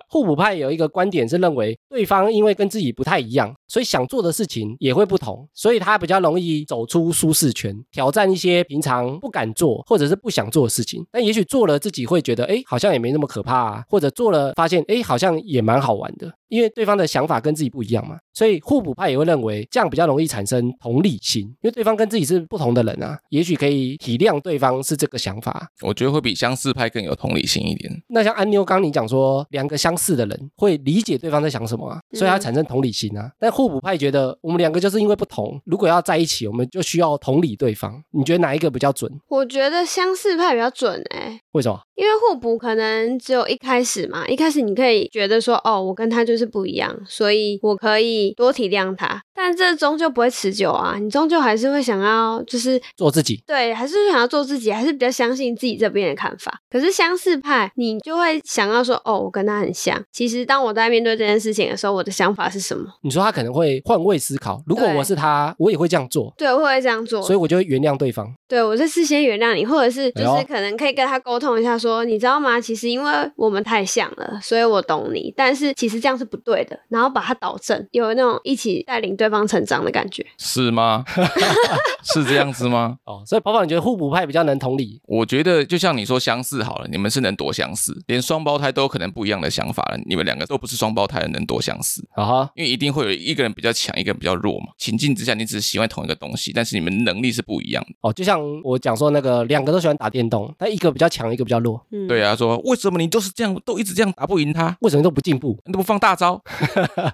[0.09, 11.07] 互补派有一个观点是认为，对方因为跟自己不太一样，所以想做的事情也会不同，所以他比较容易走出舒适圈，挑战一些平常不敢做或者是不想做的事情。
[11.13, 16.33] 但也许做了自己会觉得，哎，好像也没那么可怕啊，或者做了发现，哎，好像也蛮好玩的。
[16.49, 27.93] 因为对方的想法跟自己不一样嘛，所以互补派也会认为这样比较容易产生同理心，因为对方跟自己是不同的人啊，也许可以体谅对方是这个想法，我觉得会比相似派更有同理心一点。
[28.07, 33.29] 那像安妞刚你讲说，两个相似的人会理解对方在想什么啊，嗯所以他产生同理心啊。
[33.41, 38.03] 但互补派觉得我们两个就是因为不同，如果要在一起，我们就需要同理对方。
[38.11, 39.09] 你觉得哪一个比较准？
[39.29, 41.81] 我觉得相似派比较准哎、为什么？
[41.95, 53.43] 因为互补可能只有一开始嘛，一开始你可以觉得说，哦，我跟他就是不一样，所以我可以多体谅他，但这终究不会持久啊，你终究还是会想要就是做自己。
[53.47, 56.61] 对，还是想要做自己，还是比较相信自己这边的看法。
[56.71, 60.03] 可是相似派，你就会想要说，哦，我跟他很像。
[60.11, 62.85] 其实当我在面对这件事情的时候，我的想法是什么？
[63.03, 67.23] 你说他可能会换位思考，如果我是他，我也会这样做，对，我会这样做。
[67.23, 68.35] 所以我就会原谅对方。
[68.49, 72.61] 对我是事先原谅你，或者是就是可能可以跟他沟通一下说你知道吗？
[72.61, 80.25] 其实因为我们太像了，所以我懂你，但是其实这样是不对的，然后把它导正，有那种一起带领对方成长的感觉。
[80.39, 81.05] 是吗？
[82.05, 82.97] 是这样子吗？
[83.05, 85.01] 哦，所以宝宝，你觉得互补派比较能同理？
[85.07, 89.99] 我觉得就像你说相似好了，你们是能多相似，连双胞胎都有可能不一样的想法了。
[90.07, 92.07] 你们两个都不是双胞胎，能多相似？
[92.15, 94.67] 啊哈，因为一定会有一个人比较强，一个人比较弱嘛。
[94.79, 97.91] 情境之下，你只是喜欢同一个东西，但是你们能力是不一样的。
[98.03, 105.59] 哦，就像我讲说那个两个都喜欢打电动，但一个比较强，一个比较弱，嗯，对啊，说为什么你都是这样，都一直这样打不赢他，为什么都不进步？
[105.67, 106.41] 你都不放大招，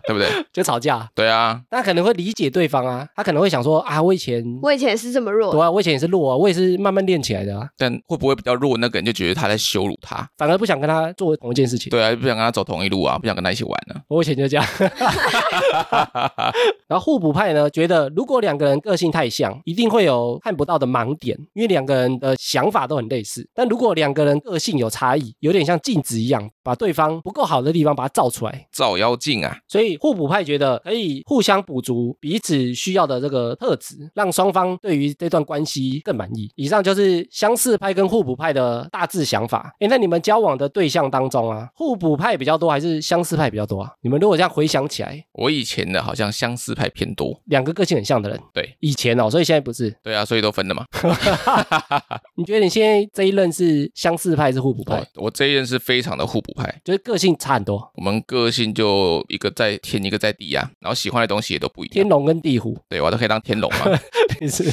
[0.07, 0.29] 对不对？
[0.53, 1.09] 就吵架。
[1.15, 10.29] 对啊，那可能会理解对方啊，他可能会想说啊，我以前我以前也是这么弱，对啊，我以前也是弱啊，我也是慢慢练起来的啊，但会不会比较弱那个人就觉得他在羞辱他？
[10.37, 11.91] 反而不想跟他做同一件事情。
[11.91, 14.67] 对啊，不想跟他走同一路啊，不想跟他一起玩呢、我以前就这样。
[16.89, 23.49] 然后互补派呢，觉得如果两个人个性太像，一定会有看不到的盲点，因为两个人的想法都很类似。
[23.55, 28.67] 但如果两个人个性有差异，有点像镜子一样，把对方不够好的地方把它照出来。
[28.73, 36.51] 照妖镜啊，所以互补派觉得可以互相补足彼此需要的这个特质，让双方对于这段关系更满意。
[36.55, 39.75] 以上就是相似派跟互补派的大致想法。
[39.81, 43.91] 诶，那你们交往的对象当中啊，互补派比较多还是相似派比较多啊？
[44.01, 49.91] 你们如果这样回想起来，我以前的好像相似派偏多，两个个性很像的人，对以前哦，所以现在不是。
[50.03, 50.85] 对啊，所以都分了嘛。
[52.37, 54.97] 你觉得你现在这一任是相似派还是互补派？
[55.17, 57.91] 我我这一任是非常的互补派，就是个性差很多。
[57.97, 61.93] 我们个性就一个在天一个在地啊，然后喜欢的东西也都不不一样。
[61.93, 63.99] 天龙跟地虎，对我都可以当天龙嘛。
[64.41, 64.65] 你是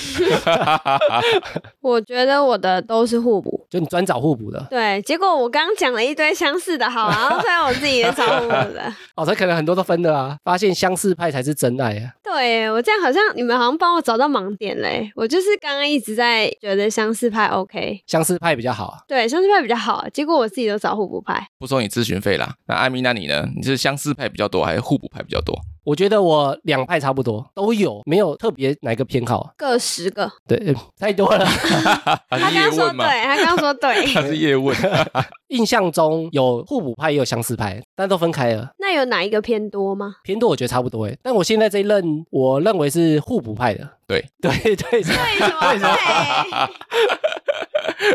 [1.81, 3.65] 我觉得我的都是互补。
[3.69, 8.93] 就你专找互补的对，结果我刚讲了一堆相似的好，然后 再我自己也找互补的。
[9.15, 12.13] 哦，这可能很多都分的啊，发现相似派才是真爱啊。
[12.23, 15.11] 对我这样好像你们好像帮我找到盲点嘞。
[15.15, 18.99] 我就是刚刚一直在觉得相似派 OK，相似派比较好啊。
[19.07, 21.47] 对相似派比较好，结果我自己都找互补派。
[21.59, 22.55] 不收你咨询费啦。
[22.67, 23.47] 那艾米，那你呢？
[23.55, 25.59] 你是相似派比较多，还是互补派比较多？
[25.89, 29.51] 我觉得我两派差不多都有，没有特别哪个偏好。
[29.57, 31.43] 各十个，对，呃太多了。
[32.29, 33.23] 他刚说对？
[33.23, 34.05] 他刚说对。
[34.13, 34.77] 他是叶问。
[35.49, 38.69] 印象中有互补派也有相似派，但都分开了。
[38.77, 40.17] 那有哪一个偏多吗？
[40.21, 43.89] 偏多我觉得差不多哎，但我现在这一任我认为是互补派的。
[44.05, 46.69] 对对对，对什么对？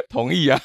[0.09, 0.61] 同意啊。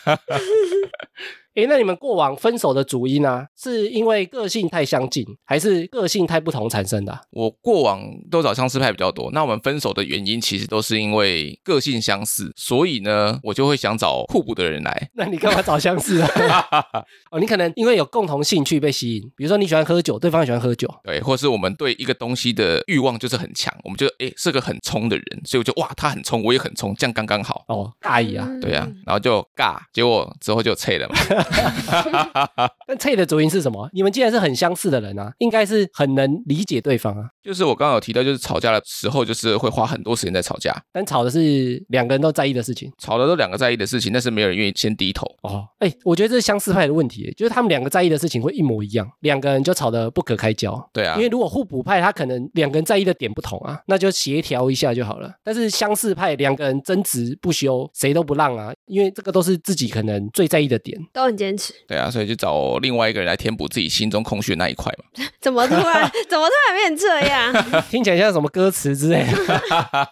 [1.56, 15.10] 诶，那你们过往分手的主因啊，是因为个性太相近，还是个性太不同产生的啊、我过往都找相似派比较多，那我们分手的原因其实都是因为个性相似，所以呢，我就会想找互补的人来。
[15.16, 16.66] 那你干嘛找相似啊？
[17.32, 27.66] 哦，你可能因为有共同兴趣被吸引，比如说你喜欢喝酒，对方也喜欢喝酒，对，或是我们对一个东西的欲望就是很强，我们就诶是个很冲的人，所以我就哇他很冲，我也很冲，这样刚刚好。
[27.68, 28.46] 哦，大意啊。
[28.48, 31.16] 嗯对啊、然后就尬，结果之后就脆了嘛。
[32.88, 33.90] 但菜的主音是什么？
[33.94, 37.30] 你们既然是很相似的人啊，应该是很能理解对方啊。
[37.44, 42.92] 就是我刚刚有提到，就是吵架的时候，就是会花很多时间在吵架，但吵的是两个人都在意的事情。
[42.98, 45.26] 吵的都两个在意的事情，但是没有人愿意先低头。
[45.44, 50.90] 哦，哎，我觉得这是相似派的问题，就是他们两个在意的事情会一模一样，两个人就吵得不可开交。
[50.94, 55.32] 对啊因，为如果互补派，他可能两个人在意的点不同啊，那就协调一下就好了。
[55.44, 61.00] 但是相似派两个人争执不休，谁都不让啊，因为这个都是自己可能最在意的点。
[61.14, 61.74] 都很坚持。
[61.88, 65.06] 对啊，所以就找另外一个人来填补自己心中空虚的那一块嘛。
[65.42, 67.54] 怎么突然 怎么突然变这样？
[67.90, 70.10] 听起来像什么歌词之类的。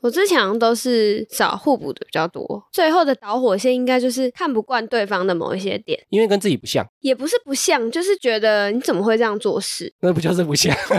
[0.00, 10.72] 我之前好像都是找互补的比较多，最后的导火线应该就是看不惯对方的某一些点，因为跟自己不像，也不是不像，就是觉得你怎么会这样做事，那不就是不像？
[10.76, 10.94] 是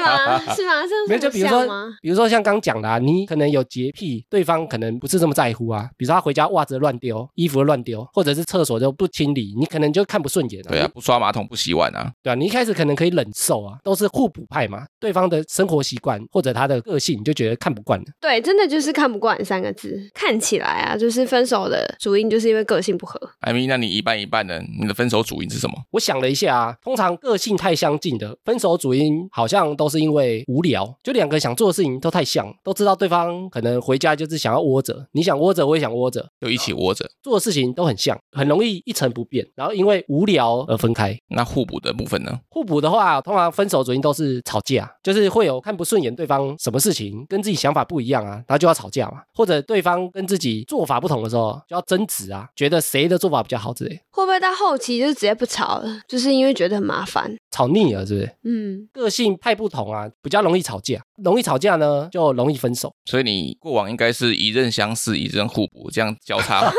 [0.00, 0.38] 吗？
[0.54, 0.82] 是吗？
[0.88, 5.88] 这没有，是不就比如说像吗？，比如说像刚讲的啊，你可能有洁癖，对方可能不是这么在乎啊。
[5.98, 14.84] 比如说他回家袜子乱丢，衣服乱丢，或者是厕所就不清理，你可能就看不顺眼、对啊，，不刷马桶不洗碗啊，对啊，你一开始可能可以忍受啊，都是互补派嘛。
[15.00, 18.06] 对方的生活习惯或者他的个性，你就觉得看不惯了。
[18.20, 20.10] 对，真的就是看不惯三个字。
[20.12, 23.20] 看起来啊，就是分手的主因就是因为个性不合。
[23.40, 24.60] 艾米，那你一半一半呢？
[24.80, 25.74] 你的分手主因是什么？
[25.92, 37.08] 我想了一下啊，通常个性太相近的分手主因，好像都是因为无聊，就两个想做的事情都太像，都知道对方可能回家就是想要窝着，你想窝着，我也想窝着，就一起窝着。
[37.22, 41.16] 做的事情都很像，很容易一成不变，然后因为无聊而分开。
[41.28, 42.38] 那互补的部分呢？
[42.54, 56.00] 互补的话，通常分手主因都是吵架，就是会有看不顺眼对方什么事情跟自己想法不一样啊，然后就要吵架嘛，或者对方跟自己做法不同的时候就要争执啊，觉得谁的做法比较好之类，会不会到后期就直接不吵了？
[56.06, 57.36] 就是因为觉得很麻烦。
[57.50, 58.36] 吵腻了是不是？
[58.44, 62.92] 嗯，个性太不同啊，比较容易吵架，容易吵架呢就容易分手。
[63.04, 66.72] 所以你过往应该是一任相似，一任互补，这样交叉嘛。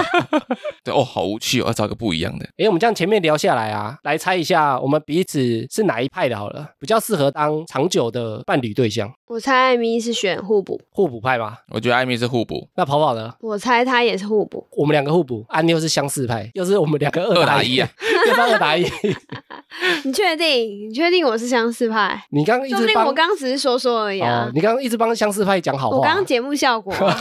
[0.84, 2.46] 对哦，好无趣哦，要找个不一样的。
[2.56, 11.58] 诶，我们这样前面聊下来啊，来猜一下我们彼此是哪一派的好了，比较适合当长久的伴侣对象，我猜艾米是选互补，互补派吧？
[11.68, 13.34] 我觉得艾米是互补，那跑跑呢？
[13.40, 14.66] 我猜他也是互补。
[14.76, 17.88] 我们两个互补，安妞是相似派，又是我们两个二打一二打一啊，
[18.26, 18.84] 又是二打一。
[20.04, 20.88] 你确定？
[20.88, 22.20] 你确定我是相似派？
[22.30, 24.46] 你刚刚一说不定直我刚刚只是说说而已啊。
[24.46, 25.96] 哦，你刚刚一直帮相似派讲好话。
[25.96, 27.20] 我刚刚节目效果啊、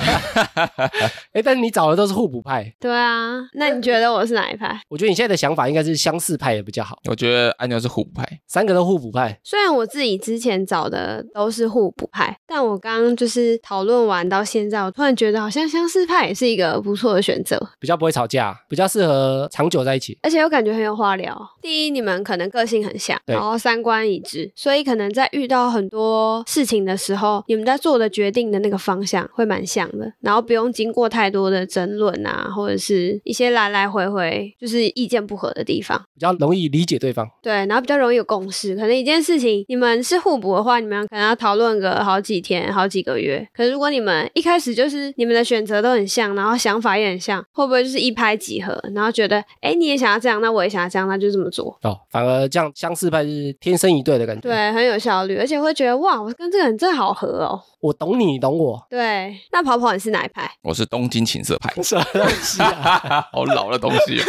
[1.33, 4.79] 哎，但是你找的都是互补派，对啊，那你觉得我是哪一派？
[4.89, 8.27] 我觉得你现在的想法应该是相似派也比较好，我觉得安妞是互补派。
[8.47, 9.39] 三个都互补派。
[9.43, 20.17] 虽然我自己之前找的都是互补派，但我刚刚就是讨论完到现在，我突然觉得好像相似派也是一个不错的选择，比较不会吵架，比较适合长久在一起。
[20.21, 21.37] 而且我感觉很有话聊。
[21.61, 35.99] 第一，你们可能个性很像，然后三观一致，所以可能在遇到很多事情的时候，你们在做的决定的那个方向会蛮像的，然后不用经过太多的争论啊，或者是一些来来回回就是意见不合的地方。
[36.13, 37.27] 比较容易理解对方。
[37.41, 38.75] 对，然后比较容易有共识。
[38.75, 43.47] 可能一件事情你们是互补的话，你们可能要讨论个好几天、好几个月。
[43.53, 48.79] 可是如果你们一开始就是你们的选择都很像，然后想法也很像，会不会就是一拍即合？
[48.93, 51.77] 然后觉得，哎，你也想要这样，那我也想要这样，那就这么做。
[51.83, 57.61] 哦，反而而这样相似派是天生一对的感觉。，对，很有效率，而且会觉得哇，我跟这个人真好合哦。
[57.81, 60.51] 我懂你，你懂我，对，那跑跑你是哪一派？
[60.63, 63.25] 我是东京情色派，什么东西啊？
[63.31, 64.23] 好老的东西哦。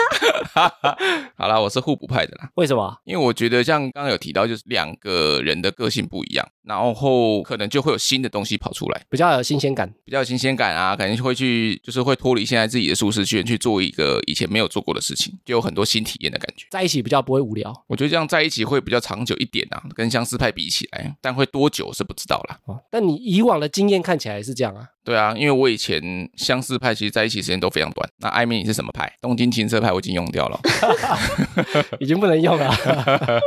[1.36, 2.48] 好啦，我是互补派的啦。
[2.54, 2.96] 为什么？
[3.04, 9.92] 因为我觉得像刚刚有提到，就是两个人的个性不一样，然后可能就会有新的东西跑出来，比较有新鲜感。
[10.04, 16.66] 比较有新鲜感啊，可能会去就是会脱离现在自己的舒适圈，去做一个以前没有做过的事情，就有很多新体验的感觉。
[16.70, 22.58] 在一起比较不会无聊我觉得这样在一起会比较长久一点啊，跟相似派比起来，但会多久是不知道啦。
[22.66, 22.78] 哦。
[22.90, 26.02] 但你以往的经验看起来是这样啊，对啊，因为我以前
[26.36, 28.08] 相似派其实在一起时间都非常短。
[28.18, 29.10] 那艾米你是什么派？
[29.22, 30.60] 东京情色派我已经用掉了。
[32.00, 32.70] 已经不能用了。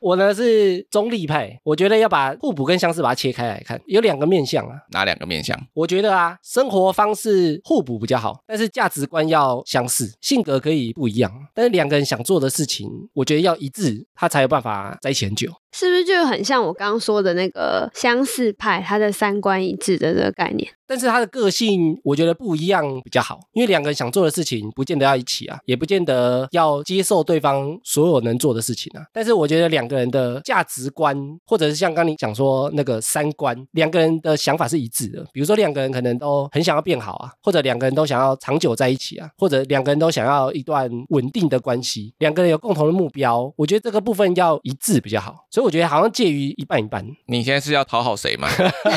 [0.00, 4.76] 我呢是中立派，我觉得要把互补跟相似把它切开来看，有两个面向啊。
[4.90, 5.58] 哪两个面向？
[5.72, 15.50] 我觉得啊，生活方式互补比较好，但是价值观要相似，性格可以不一样，但是两个人想做的事情，我觉得要一致，他才有办法在一起很久。
[15.74, 20.70] 是不是就很像我刚刚说的那个相似派，他的三观一致的这个概念？
[20.86, 29.02] 但是他的个性，我觉得不一样比较好，因为两个人想做的事情，不见得要一起啊，也不见得要接受对方所有能做的事情啊。
[29.12, 35.24] 但是我觉得两个人的价值观，或者是像刚你讲说那个三观，两个人的想法是一致的。
[35.32, 45.34] 比如说两个人可能都很想要变好啊，或者两个人都想要长久在一起啊，或者两个人都想要一段稳定的关系，两个人有共同的目标，我觉得这个部分要一致比较好。
[45.50, 47.04] 所以我觉得好像介于一半一半。
[47.26, 48.48] 你现在是要讨好谁吗？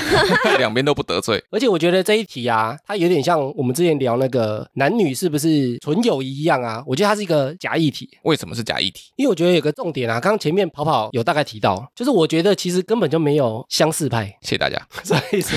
[0.59, 1.43] 两边都不得罪。
[1.49, 6.83] 而且我觉得这一题啊，它有点像我们之前聊那个男女是不是纯友谊一样啊？
[6.85, 9.11] 我觉得它是一个假议题，为什么是假议题？
[9.15, 14.79] 因为我觉得有个重点啊，刚刚前面跑跑有大概提到，就是我觉得其实根本就没有相似派，谢谢大家。
[15.03, 15.55] 什么意思？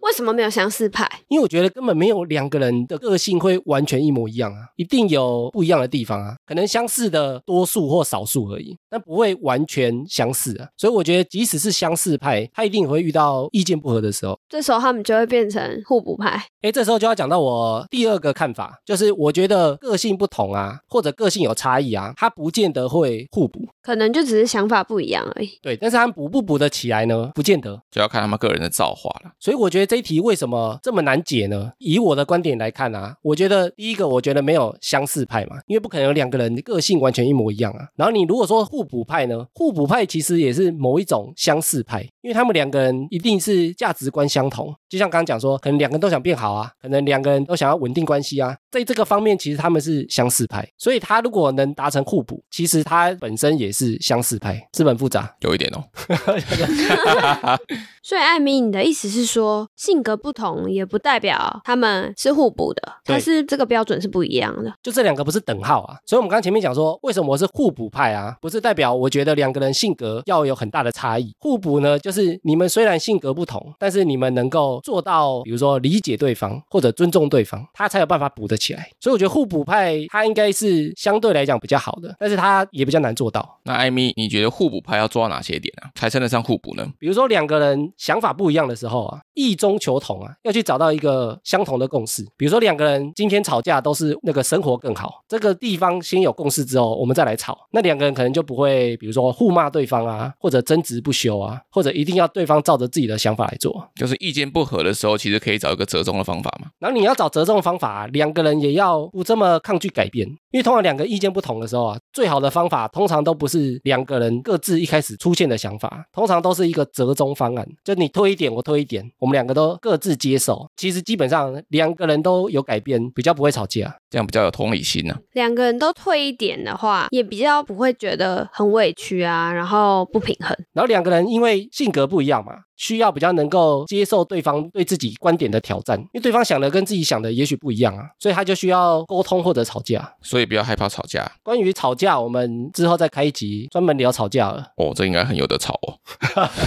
[0.00, 1.08] 为什么没有相似派？
[1.28, 10.68] 因为我觉得根本没有两个人的个性会完全一模一样啊，一定有不一样的地方啊，可能相似的多数或少数而已，但不会完全相似啊。
[10.76, 14.37] 所以我觉得即使是相似派，他一定会遇到意见不合的时候。
[14.48, 16.42] 这时候他们就会变成互补派。
[16.62, 25.50] 哎，这时候就要讲到我第二个看法，就是我觉得个性不同啊，或者个性有差异啊，它不见得会互补，可能就只是想法不一样而已。
[25.62, 27.30] 对，但是他们补不补得起来呢？
[27.34, 27.80] 不见得。
[27.90, 29.32] 就要看他们个人的造化了。
[29.38, 31.72] 所以我觉得这一题为什么这么难解呢？
[31.78, 37.88] 以我的观点来看啊，我觉得第一个，我觉得没有相似派嘛，因为不可能有两个人个性完全一模一样啊。
[37.96, 44.77] 然后你如果说互补派呢，互补派其实也是某一种相似派，因为他们两个人一定是价值观相相同。
[44.88, 55.34] 就像刚刚讲说，可能两个人都想变好啊，可能两个人都想要稳定关系啊，在这个方面其实他们是相似派，所以他如果能达成互补，其实他本身也是相似派，是不是很复杂。
[55.40, 55.84] 有一点哦，
[58.02, 64.72] 所以艾米，你的意思是说，性格不同也不代表他们是互补的，对它是这个标准是不一样的。
[64.82, 68.36] 就这两个不是等号啊，所以我们刚刚前面讲说，为什么我是互补派啊？
[68.40, 71.34] 不是代表我觉得两个人性格要有很大的差异。
[71.38, 78.90] 互补呢，就是你们虽然性格不同，但是你们能够做到，比如说理解对方或者尊重对方，他才有办法补得起来。
[79.00, 83.60] 所以我觉得互补派他应该是相对来讲比较好的，但是他也比较难做到。
[83.64, 86.86] 那艾米，你觉得互补派要做到哪些点啊，才称得上互补呢？
[86.98, 92.24] 比如说两个人想法不一样的时候啊，异中求同啊，要去找到一个相同的共识。
[92.36, 103.88] 比如说两个人今天吵架都是那个生活更好，这个地方先有共识之后，我们再来吵，那两个人可能就不会，比如说互骂对方啊，或者争执不休啊，或者一定要对方照着自己的想法来做。
[103.94, 106.68] 就是意见不合的时候，其实可以找一个折中的方法嘛。
[106.78, 120.68] 然后你要找折中的方法啊，两个人也要不这么抗拒改变，因为通常两个意见不同的时候啊，最好的方法通常都不是两个人各自一开始出现的想法，通常都是一个折中方案，就你推一点，我推一点，我们两个都各自接受。
[120.76, 123.96] 其实基本上两个人都有改变，比较不会吵架。
[124.10, 130.56] 这样比较有同理心呢、两个人都退一点的话，也比较不会觉得很委屈啊，然后不平衡。
[130.72, 140.14] 然后两个人因为性格不一样嘛，需要比较能够接受对方对自己观点的挑战，因为对方想的跟自己想的也许不一样啊，所以他就需要沟通或者吵架。
[140.22, 145.98] 所以不要害怕吵架关于吵架，我们之后再开一集专门聊吵架了，哦，这应该很有的吵哦。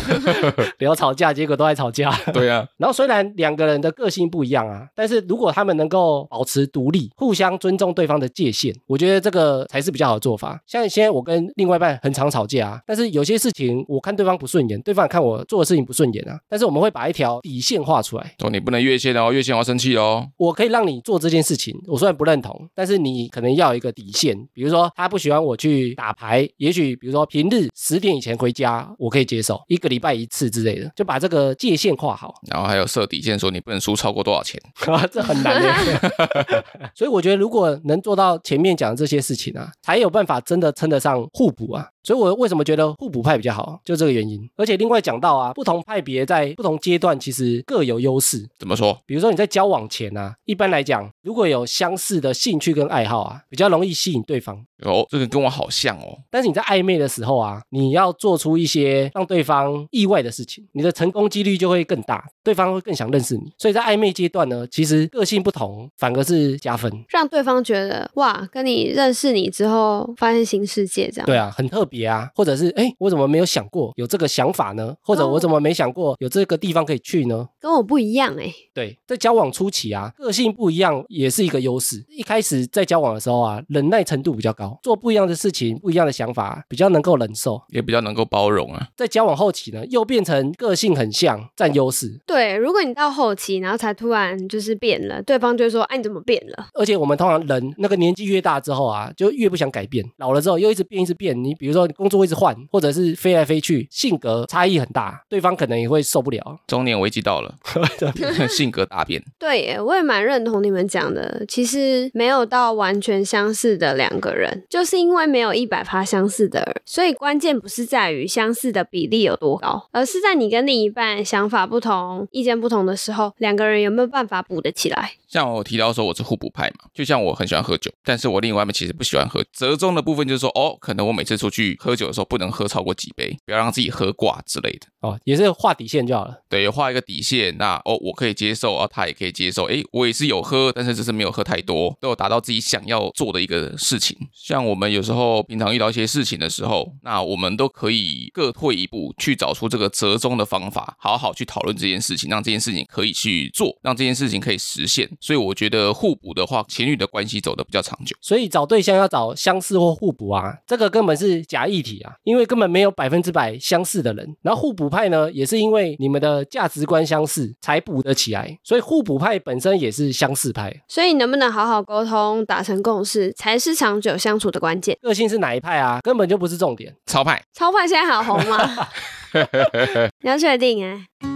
[0.79, 2.11] 聊吵架，结果都在吵架。
[2.33, 10.61] 对啊， 然后虽然两个人的个性不一样啊，但是如果他们能够保持独立，互相尊重对方的界限，我觉得这个才是比较好的做法。
[10.67, 18.35] 像现在我跟另外一半很常吵架啊，但是有些事情我看对方不顺眼，对方看我做的事情不顺顺眼啊，但是我们会把一条底线画出来。
[18.43, 20.27] 哦，你不能越线哦，越线我要生气哦。
[20.37, 32.33] 我可以让你做这件事情，我虽然不认同，但是你可能要有一个底线，比如说他不喜欢我去打牌，也许比如说平日十点以前回家，我可以接受，一个礼拜一次之类的，就把这个界限画好。
[32.49, 34.59] 然后还有设底线，说你不能输超过多少钱。
[35.11, 35.99] 这很难耶
[36.95, 41.87] 所以我觉得如果能做到前面讲的这些事情啊，才有办法真的称得上互补啊。
[42.03, 44.49] 所以我为什么觉得互补派比较好，就这个原因。
[44.55, 48.47] 而且另外讲到啊，不同派别在不同阶段其实各有优势。
[48.57, 48.97] 怎么说？
[49.05, 54.65] 比如说你在交往前啊，一般来讲，如果有相似的兴趣跟爱好啊，比较容易吸引对方。
[54.83, 56.17] 哦，这个跟我好像哦。
[56.31, 63.43] 但是你在暧昧的时候啊，你要做出一些让对方意外的事情，你的成功几率就会更大，对方会更想认识你。
[63.59, 66.91] 所以在暧昧阶段呢，其实个性不同反而是加分。
[67.09, 71.25] 让对方觉得哇，跟你认识你之后，发现新世界这样。
[71.27, 74.95] 对啊，很特别啊，或者是哎，我怎么没有想过有这个想法呢？
[75.01, 77.47] 或者我怎么没想过有这个地方可以去呢？
[77.59, 78.51] 跟我不一样哎。
[78.73, 82.03] 对，在交往初期啊，个性不一样也是一个优势。
[82.09, 88.87] 一开始在交往的时候啊，忍耐程度比较高，做不一样的事情、不一样的想法，比较能够忍受，也比较能够包容啊。
[88.95, 92.21] 在交往后期呢，又变成个性很像，占优势。
[92.25, 100.05] 对，如果你到后期，然后才突然就是变了，对方就会说：“哎，你怎么变了？”而且我们通常人那个年纪越大之后啊，就越不想改变。
[100.17, 101.41] 老了之后又一直变，一直变。
[101.43, 106.59] 你比如说工作一直换，或者是飞来飞去，性格差异很大，对方可能也会受不了。
[106.67, 107.55] 中年危机到了，
[108.49, 109.23] 性格大变。
[109.39, 111.45] 对耶，我也蛮认同你们讲的。
[111.47, 125.13] 其实没有到完全相似的两个人，就是因为没有一百趴相似的人，所以关键不是在于相似的比例有多高，而是在你跟另一半想法不同、意见不同的时候，两个人有没有办法补得起来。
[125.27, 129.41] 像我提到说我是互补派嘛，就像我很喜欢喝酒，但是我另外一半其实不喜欢喝。
[129.53, 134.87] 折中的部分就是说，哦，可能我每次出去喝酒的时候不能喝超过几杯，不要让自己喝挂之类的。
[135.01, 136.43] 哦，也是画底线就好了。
[136.49, 139.65] 对，画一个底线，那哦，我可以接受啊，他也可以接受。
[139.65, 144.17] 诶，我也是有喝，但是只是没有喝太多，都有达到自己想要做的一个事情。
[144.33, 155.09] 像我们有时候平常遇到一些事情的时候，那我们都可以各退一步，去找出这个折中的方法，好好去讨论这件事情，让这件事情可以去做，让这件事情可以实现。
[155.19, 158.15] 所以我觉得互补的话，情侣的关系走得比较长久。
[158.21, 164.35] 所以找对象要找相似或互补啊，这个根本是假议题啊，因为根本没有百分之百相似的人。
[164.41, 170.73] 然后互补派呢，也是因为你们的价值观相似才补得起来，所以互补派本身也是相似派。
[170.87, 174.97] 所以能不能好好沟通，达成共识，才是长久相处的关键。
[175.01, 175.99] 个性是哪一派啊？
[176.03, 176.95] 根本就不是重点。
[177.05, 178.87] 超派，超派现在好红吗？
[180.23, 181.30] 你要确定哎。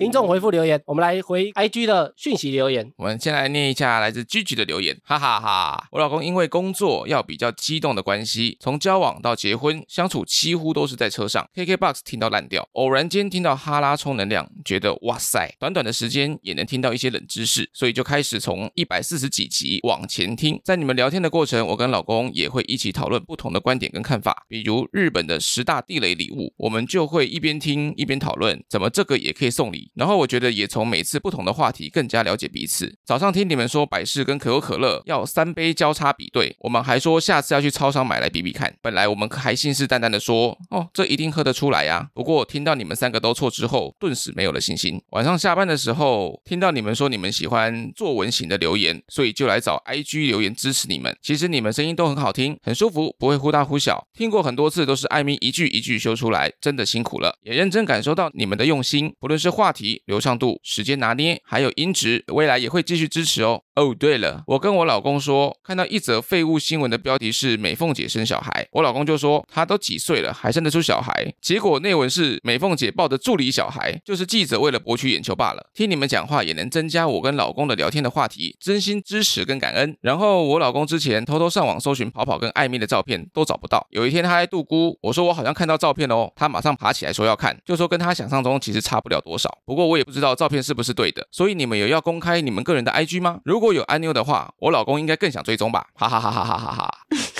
[0.00, 2.90] 听众回复留言，我们来回 IG 的讯息留言。
[2.96, 5.88] 我们先来念一下来自 Gigi 的留言，哈哈哈！
[5.92, 20.58] 我老公因为工作要比较激动的关系，从交往到结婚，相处几乎都是在车上，KKBOX 听到烂掉，偶然间听到哈拉充能量，觉得哇塞，短短的时间也能听到一些冷知识，所以就开始从一百四十几集往前听。
[20.64, 29.89] 在你们聊天的过程，我跟老公也会一起讨论不同的观点跟看法，比如日本的十大地雷礼物，我们就会一边听一边讨论，怎么这个也可以送礼。
[29.94, 32.94] 然后我觉得也从每次不同的话题更加了解彼此。
[33.04, 38.74] 早上听你们说百事跟可口可乐要三杯交叉比对，我们还说下次要去超商买来比比看。
[38.80, 42.08] 本来我们还信誓旦旦的说，哦，这一定喝得出来呀。
[42.14, 45.00] 不过听到你们三个都错之后，顿时没有了信心。
[45.10, 51.16] 晚上下班的时候，听到你们说你们喜欢作文型的留言，所以就来找 IG 留言支持你们。
[51.22, 54.06] 其实你们声音都很好听，很舒服，不会忽大忽小。
[54.14, 60.20] 听过很多次，都是艾米一句一句修出来，真的辛苦了，也认真感受到你们的用心，不论是话题流。
[60.20, 63.62] 畅度、时间拿捏，还有音质，未来也会继续支持哦。
[63.80, 75.70] 哦，对了，我跟我老公说，看到一则废物新闻的标题是美凤姐生小孩，我老公就说他都几岁了还生得出小孩，结果内文是美凤姐抱的助理小孩，就是记者为了博取眼球罢了。
[75.72, 79.96] 听你们讲话也能增加我跟老公的聊天的话题，真心支持跟感恩。
[80.02, 93.40] 然后我老公之前偷偷上网搜寻跑跑跟艾米的照片都找不到，有一天他在度孤，我说我好像看到照片哦，他马上爬起来说要看，就说跟他想象中其实差不了多少，不过我也不知道照片是不是对的，所以你们有要公开你们个人的 IG 吗？
[93.46, 96.98] 如果有按钮的话，我老公应该更想追踪吧，哈哈哈哈哈哈哈。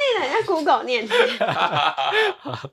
[0.00, 1.06] 妮很像苦狗念。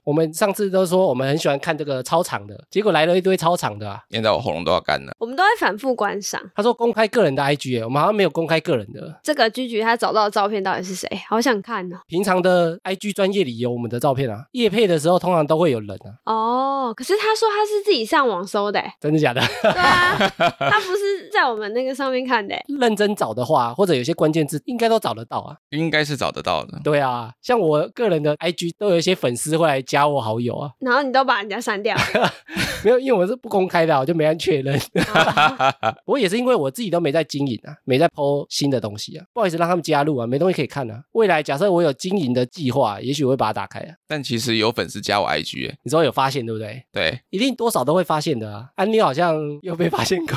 [0.03, 5.13] 我们上次都说我们很喜欢看这个超长的，结果来了一堆超长的啊，念到我喉咙都要干了。
[5.19, 6.41] 我们都会反复观赏。
[6.55, 9.19] 他说公开个人的 IG，哎，我们好像没有公开个人的。
[9.23, 11.07] 这个居居他找到的照片到底是谁？
[11.29, 11.97] 好想看哦。
[12.07, 16.15] 平常的 IG 专业里有我们的照片啊，夜配的时候通常都会有人啊。
[16.25, 19.41] 哦，可是他说他是自己上网搜的，真的假的？
[19.61, 22.55] 对啊， 他不是在我们那个上面看的。
[22.79, 25.17] 认真找的话，或者有些关键字应该都找。
[25.17, 25.57] 得到啊。
[25.71, 26.79] 应该是找得到的。
[26.83, 31.95] 对啊，像我个人的 IG 都有一些粉丝会来加我好友啊，然后你都把人家删掉，
[32.85, 34.79] 没有，因为我是不公开的啊，我就没按确认。
[36.05, 41.01] 不过也是因为我自己都没在经营啊，没在 PO 新的东西啊，不好意思让他们加入啊，没东西可以看啊。
[41.13, 43.95] 未来假设我有经营的计划，也许我会把它打开啊。
[44.07, 46.83] 但其实有粉丝加我 IG，耶你之后有发现对不对？
[46.91, 48.69] 对，一定多少都会发现的啊。
[48.75, 50.35] 安妮好像又被发现过，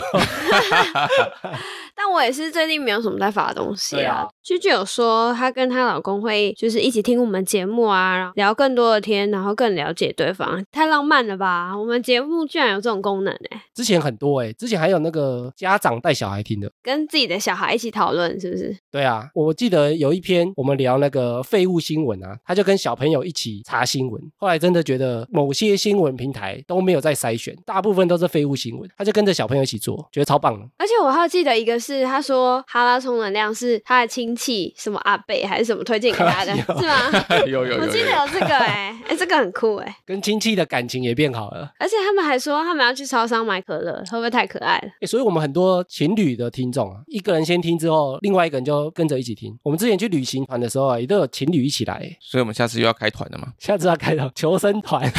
[2.02, 4.26] 但我也是最近没有什么在发东西啊。
[4.42, 11.76] 居居有说她跟她老公会就是一起听我们节目啊，然后聊更多的天，然后更了解对方，太浪漫了吧？
[11.76, 16.72] 我们节目居然有这种功能哎、之前很多哎、之前还有那个家长带小孩听的。
[16.82, 18.74] 跟自己的小孩一起讨论，是不是？
[18.90, 30.66] 对啊，我记得有一篇我们聊那个废物新闻啊，他就跟小朋友一起查新闻，后来真的觉得某些新闻平台都没有在筛选，大部分都是废物新闻，他就跟着小朋友一起做，觉得超棒的。
[30.78, 37.26] 而且我还记得一个是他说哈拉充能量是他的亲戚什么阿贝还是什么推荐给他的， 是吗？
[37.46, 38.16] 有有有我记得有。
[38.20, 41.72] 有这个哎、哎、这个很酷哎、跟亲戚的感情也变好了。
[41.78, 44.88] 而且他们还说他们要去超商买可乐，会不会太可爱了？
[45.00, 49.56] 诶所以我们很多情侣的听众啊，一个人先听之后，另外一个人就跟着一起听。
[49.62, 52.00] 我们之前去旅行团的时候啊，也都有情侣一起来。
[52.20, 53.48] 所以我们下次又要开团了嘛？
[53.58, 55.10] 下次要开到求生团，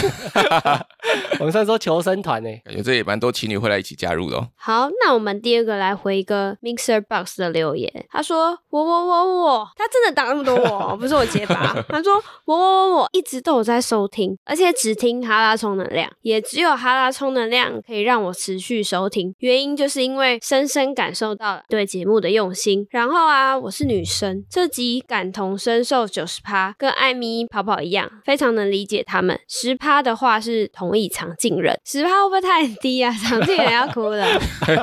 [1.40, 4.48] 我们上次说求生团呢、感觉这也蛮多情侣会来一起加入的哦。
[4.56, 11.76] 好，那我们第二个来回一个 Mixer Box 的留言，他说我我我我，他真的打那么多我，不是我结巴。
[11.90, 19.34] 他说我我我我一直都有在收听，而且只听哈拉充能量，也只有哈拉充能量可以让我持续收听。
[19.40, 22.88] 原因就是因为深深感受到了对节目的用心。
[22.92, 29.40] 然后啊，我是女生，这集感同身受九十趴，跟艾米跑跑一样，非常能理解他们。
[29.48, 33.12] 十趴的话是同意常进人，十趴会不会太低啊？
[33.22, 34.28] 常进人要哭了。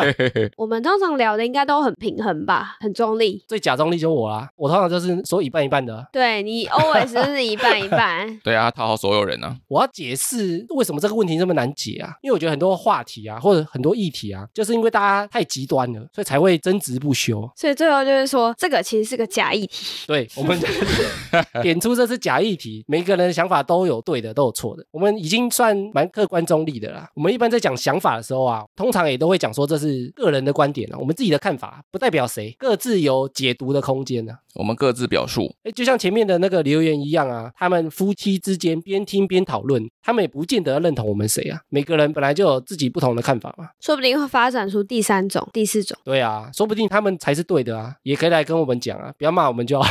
[0.56, 3.42] 我们通常聊的应该都很平衡吧，很中立。
[3.48, 6.04] 最假中立就我啦，我通常就是说一半一半的啊。
[6.12, 8.28] 对你 always 就是一半一半。
[8.42, 9.56] 对啊，讨好所有人啊。
[9.68, 12.14] 我要解释为什么这个问题这么难解啊？
[12.22, 17.48] 因为我觉得很多话题啊，或者很多议题啊，就是因为大家太极端了，所以才会争执不休。
[17.56, 20.04] 所以最后就是说，这个其实是个假议题。
[20.06, 24.84] 对我们就 是点出这是假议题，每个人的想法都有对的，都有错的。
[24.90, 27.08] 我们已经算蛮客观中立的啦。
[27.14, 41.60] 我们一般在讲想法的时候啊，通常也都会讲说这是个人的观点啊，我们自己的看法不代表谁，各自有解读的空间呢、我们各自表述，哎，就像前面的那个留言一样啊，他们夫妻之间边听边讨论，他们也不见得认同我们谁啊。
[41.68, 43.68] 每个人本来就有自己不同的看法嘛。
[43.80, 45.96] 说不定会发展出第三种、第四种。
[46.04, 49.88] 对啊，说不定他们才是对的啊，也可以来跟我们讲啊，不要骂我们就好。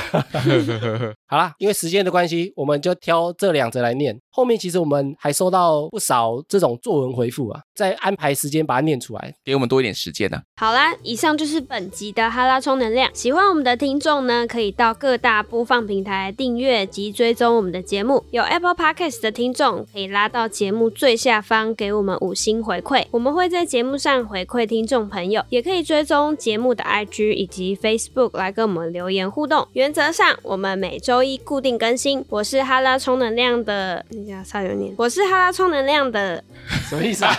[1.27, 4.19] 好啦，因为时间的关系，我们就挑这两则来念。
[4.29, 9.33] 后面其实我们还收到不少这种作文回复啊，再安排时间把它念出来。
[9.45, 13.09] 给我们多一点时间呢、好啦，以上就是本集的哈拉充能量。
[13.13, 18.23] 喜欢我们的听众呢，可以到各大播放平台订阅及追踪我们的节目。
[18.31, 25.43] 有 Apple Podcast 的听众可以拉到节目最下方给我们五星回馈，我们会在节目上回馈听众朋友。
[25.49, 29.67] 也可以追踪节目的 IG 以及 Facebook 来跟我们留言互动。
[29.73, 32.25] 原则上，我们每周一固定更新。
[32.29, 36.43] 我是哈拉充能量的，等一下差点念，我是哈拉充能量的。
[36.89, 37.33] 什么意思啊？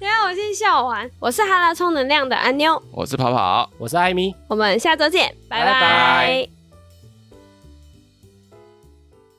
[0.00, 2.80] 等一下我先笑完，我是哈拉充能量的安妞。
[2.92, 3.68] 我是跑跑。
[3.78, 4.34] 我是艾米。
[4.48, 5.72] 我们下周见，拜拜。
[5.72, 6.59] 拜拜。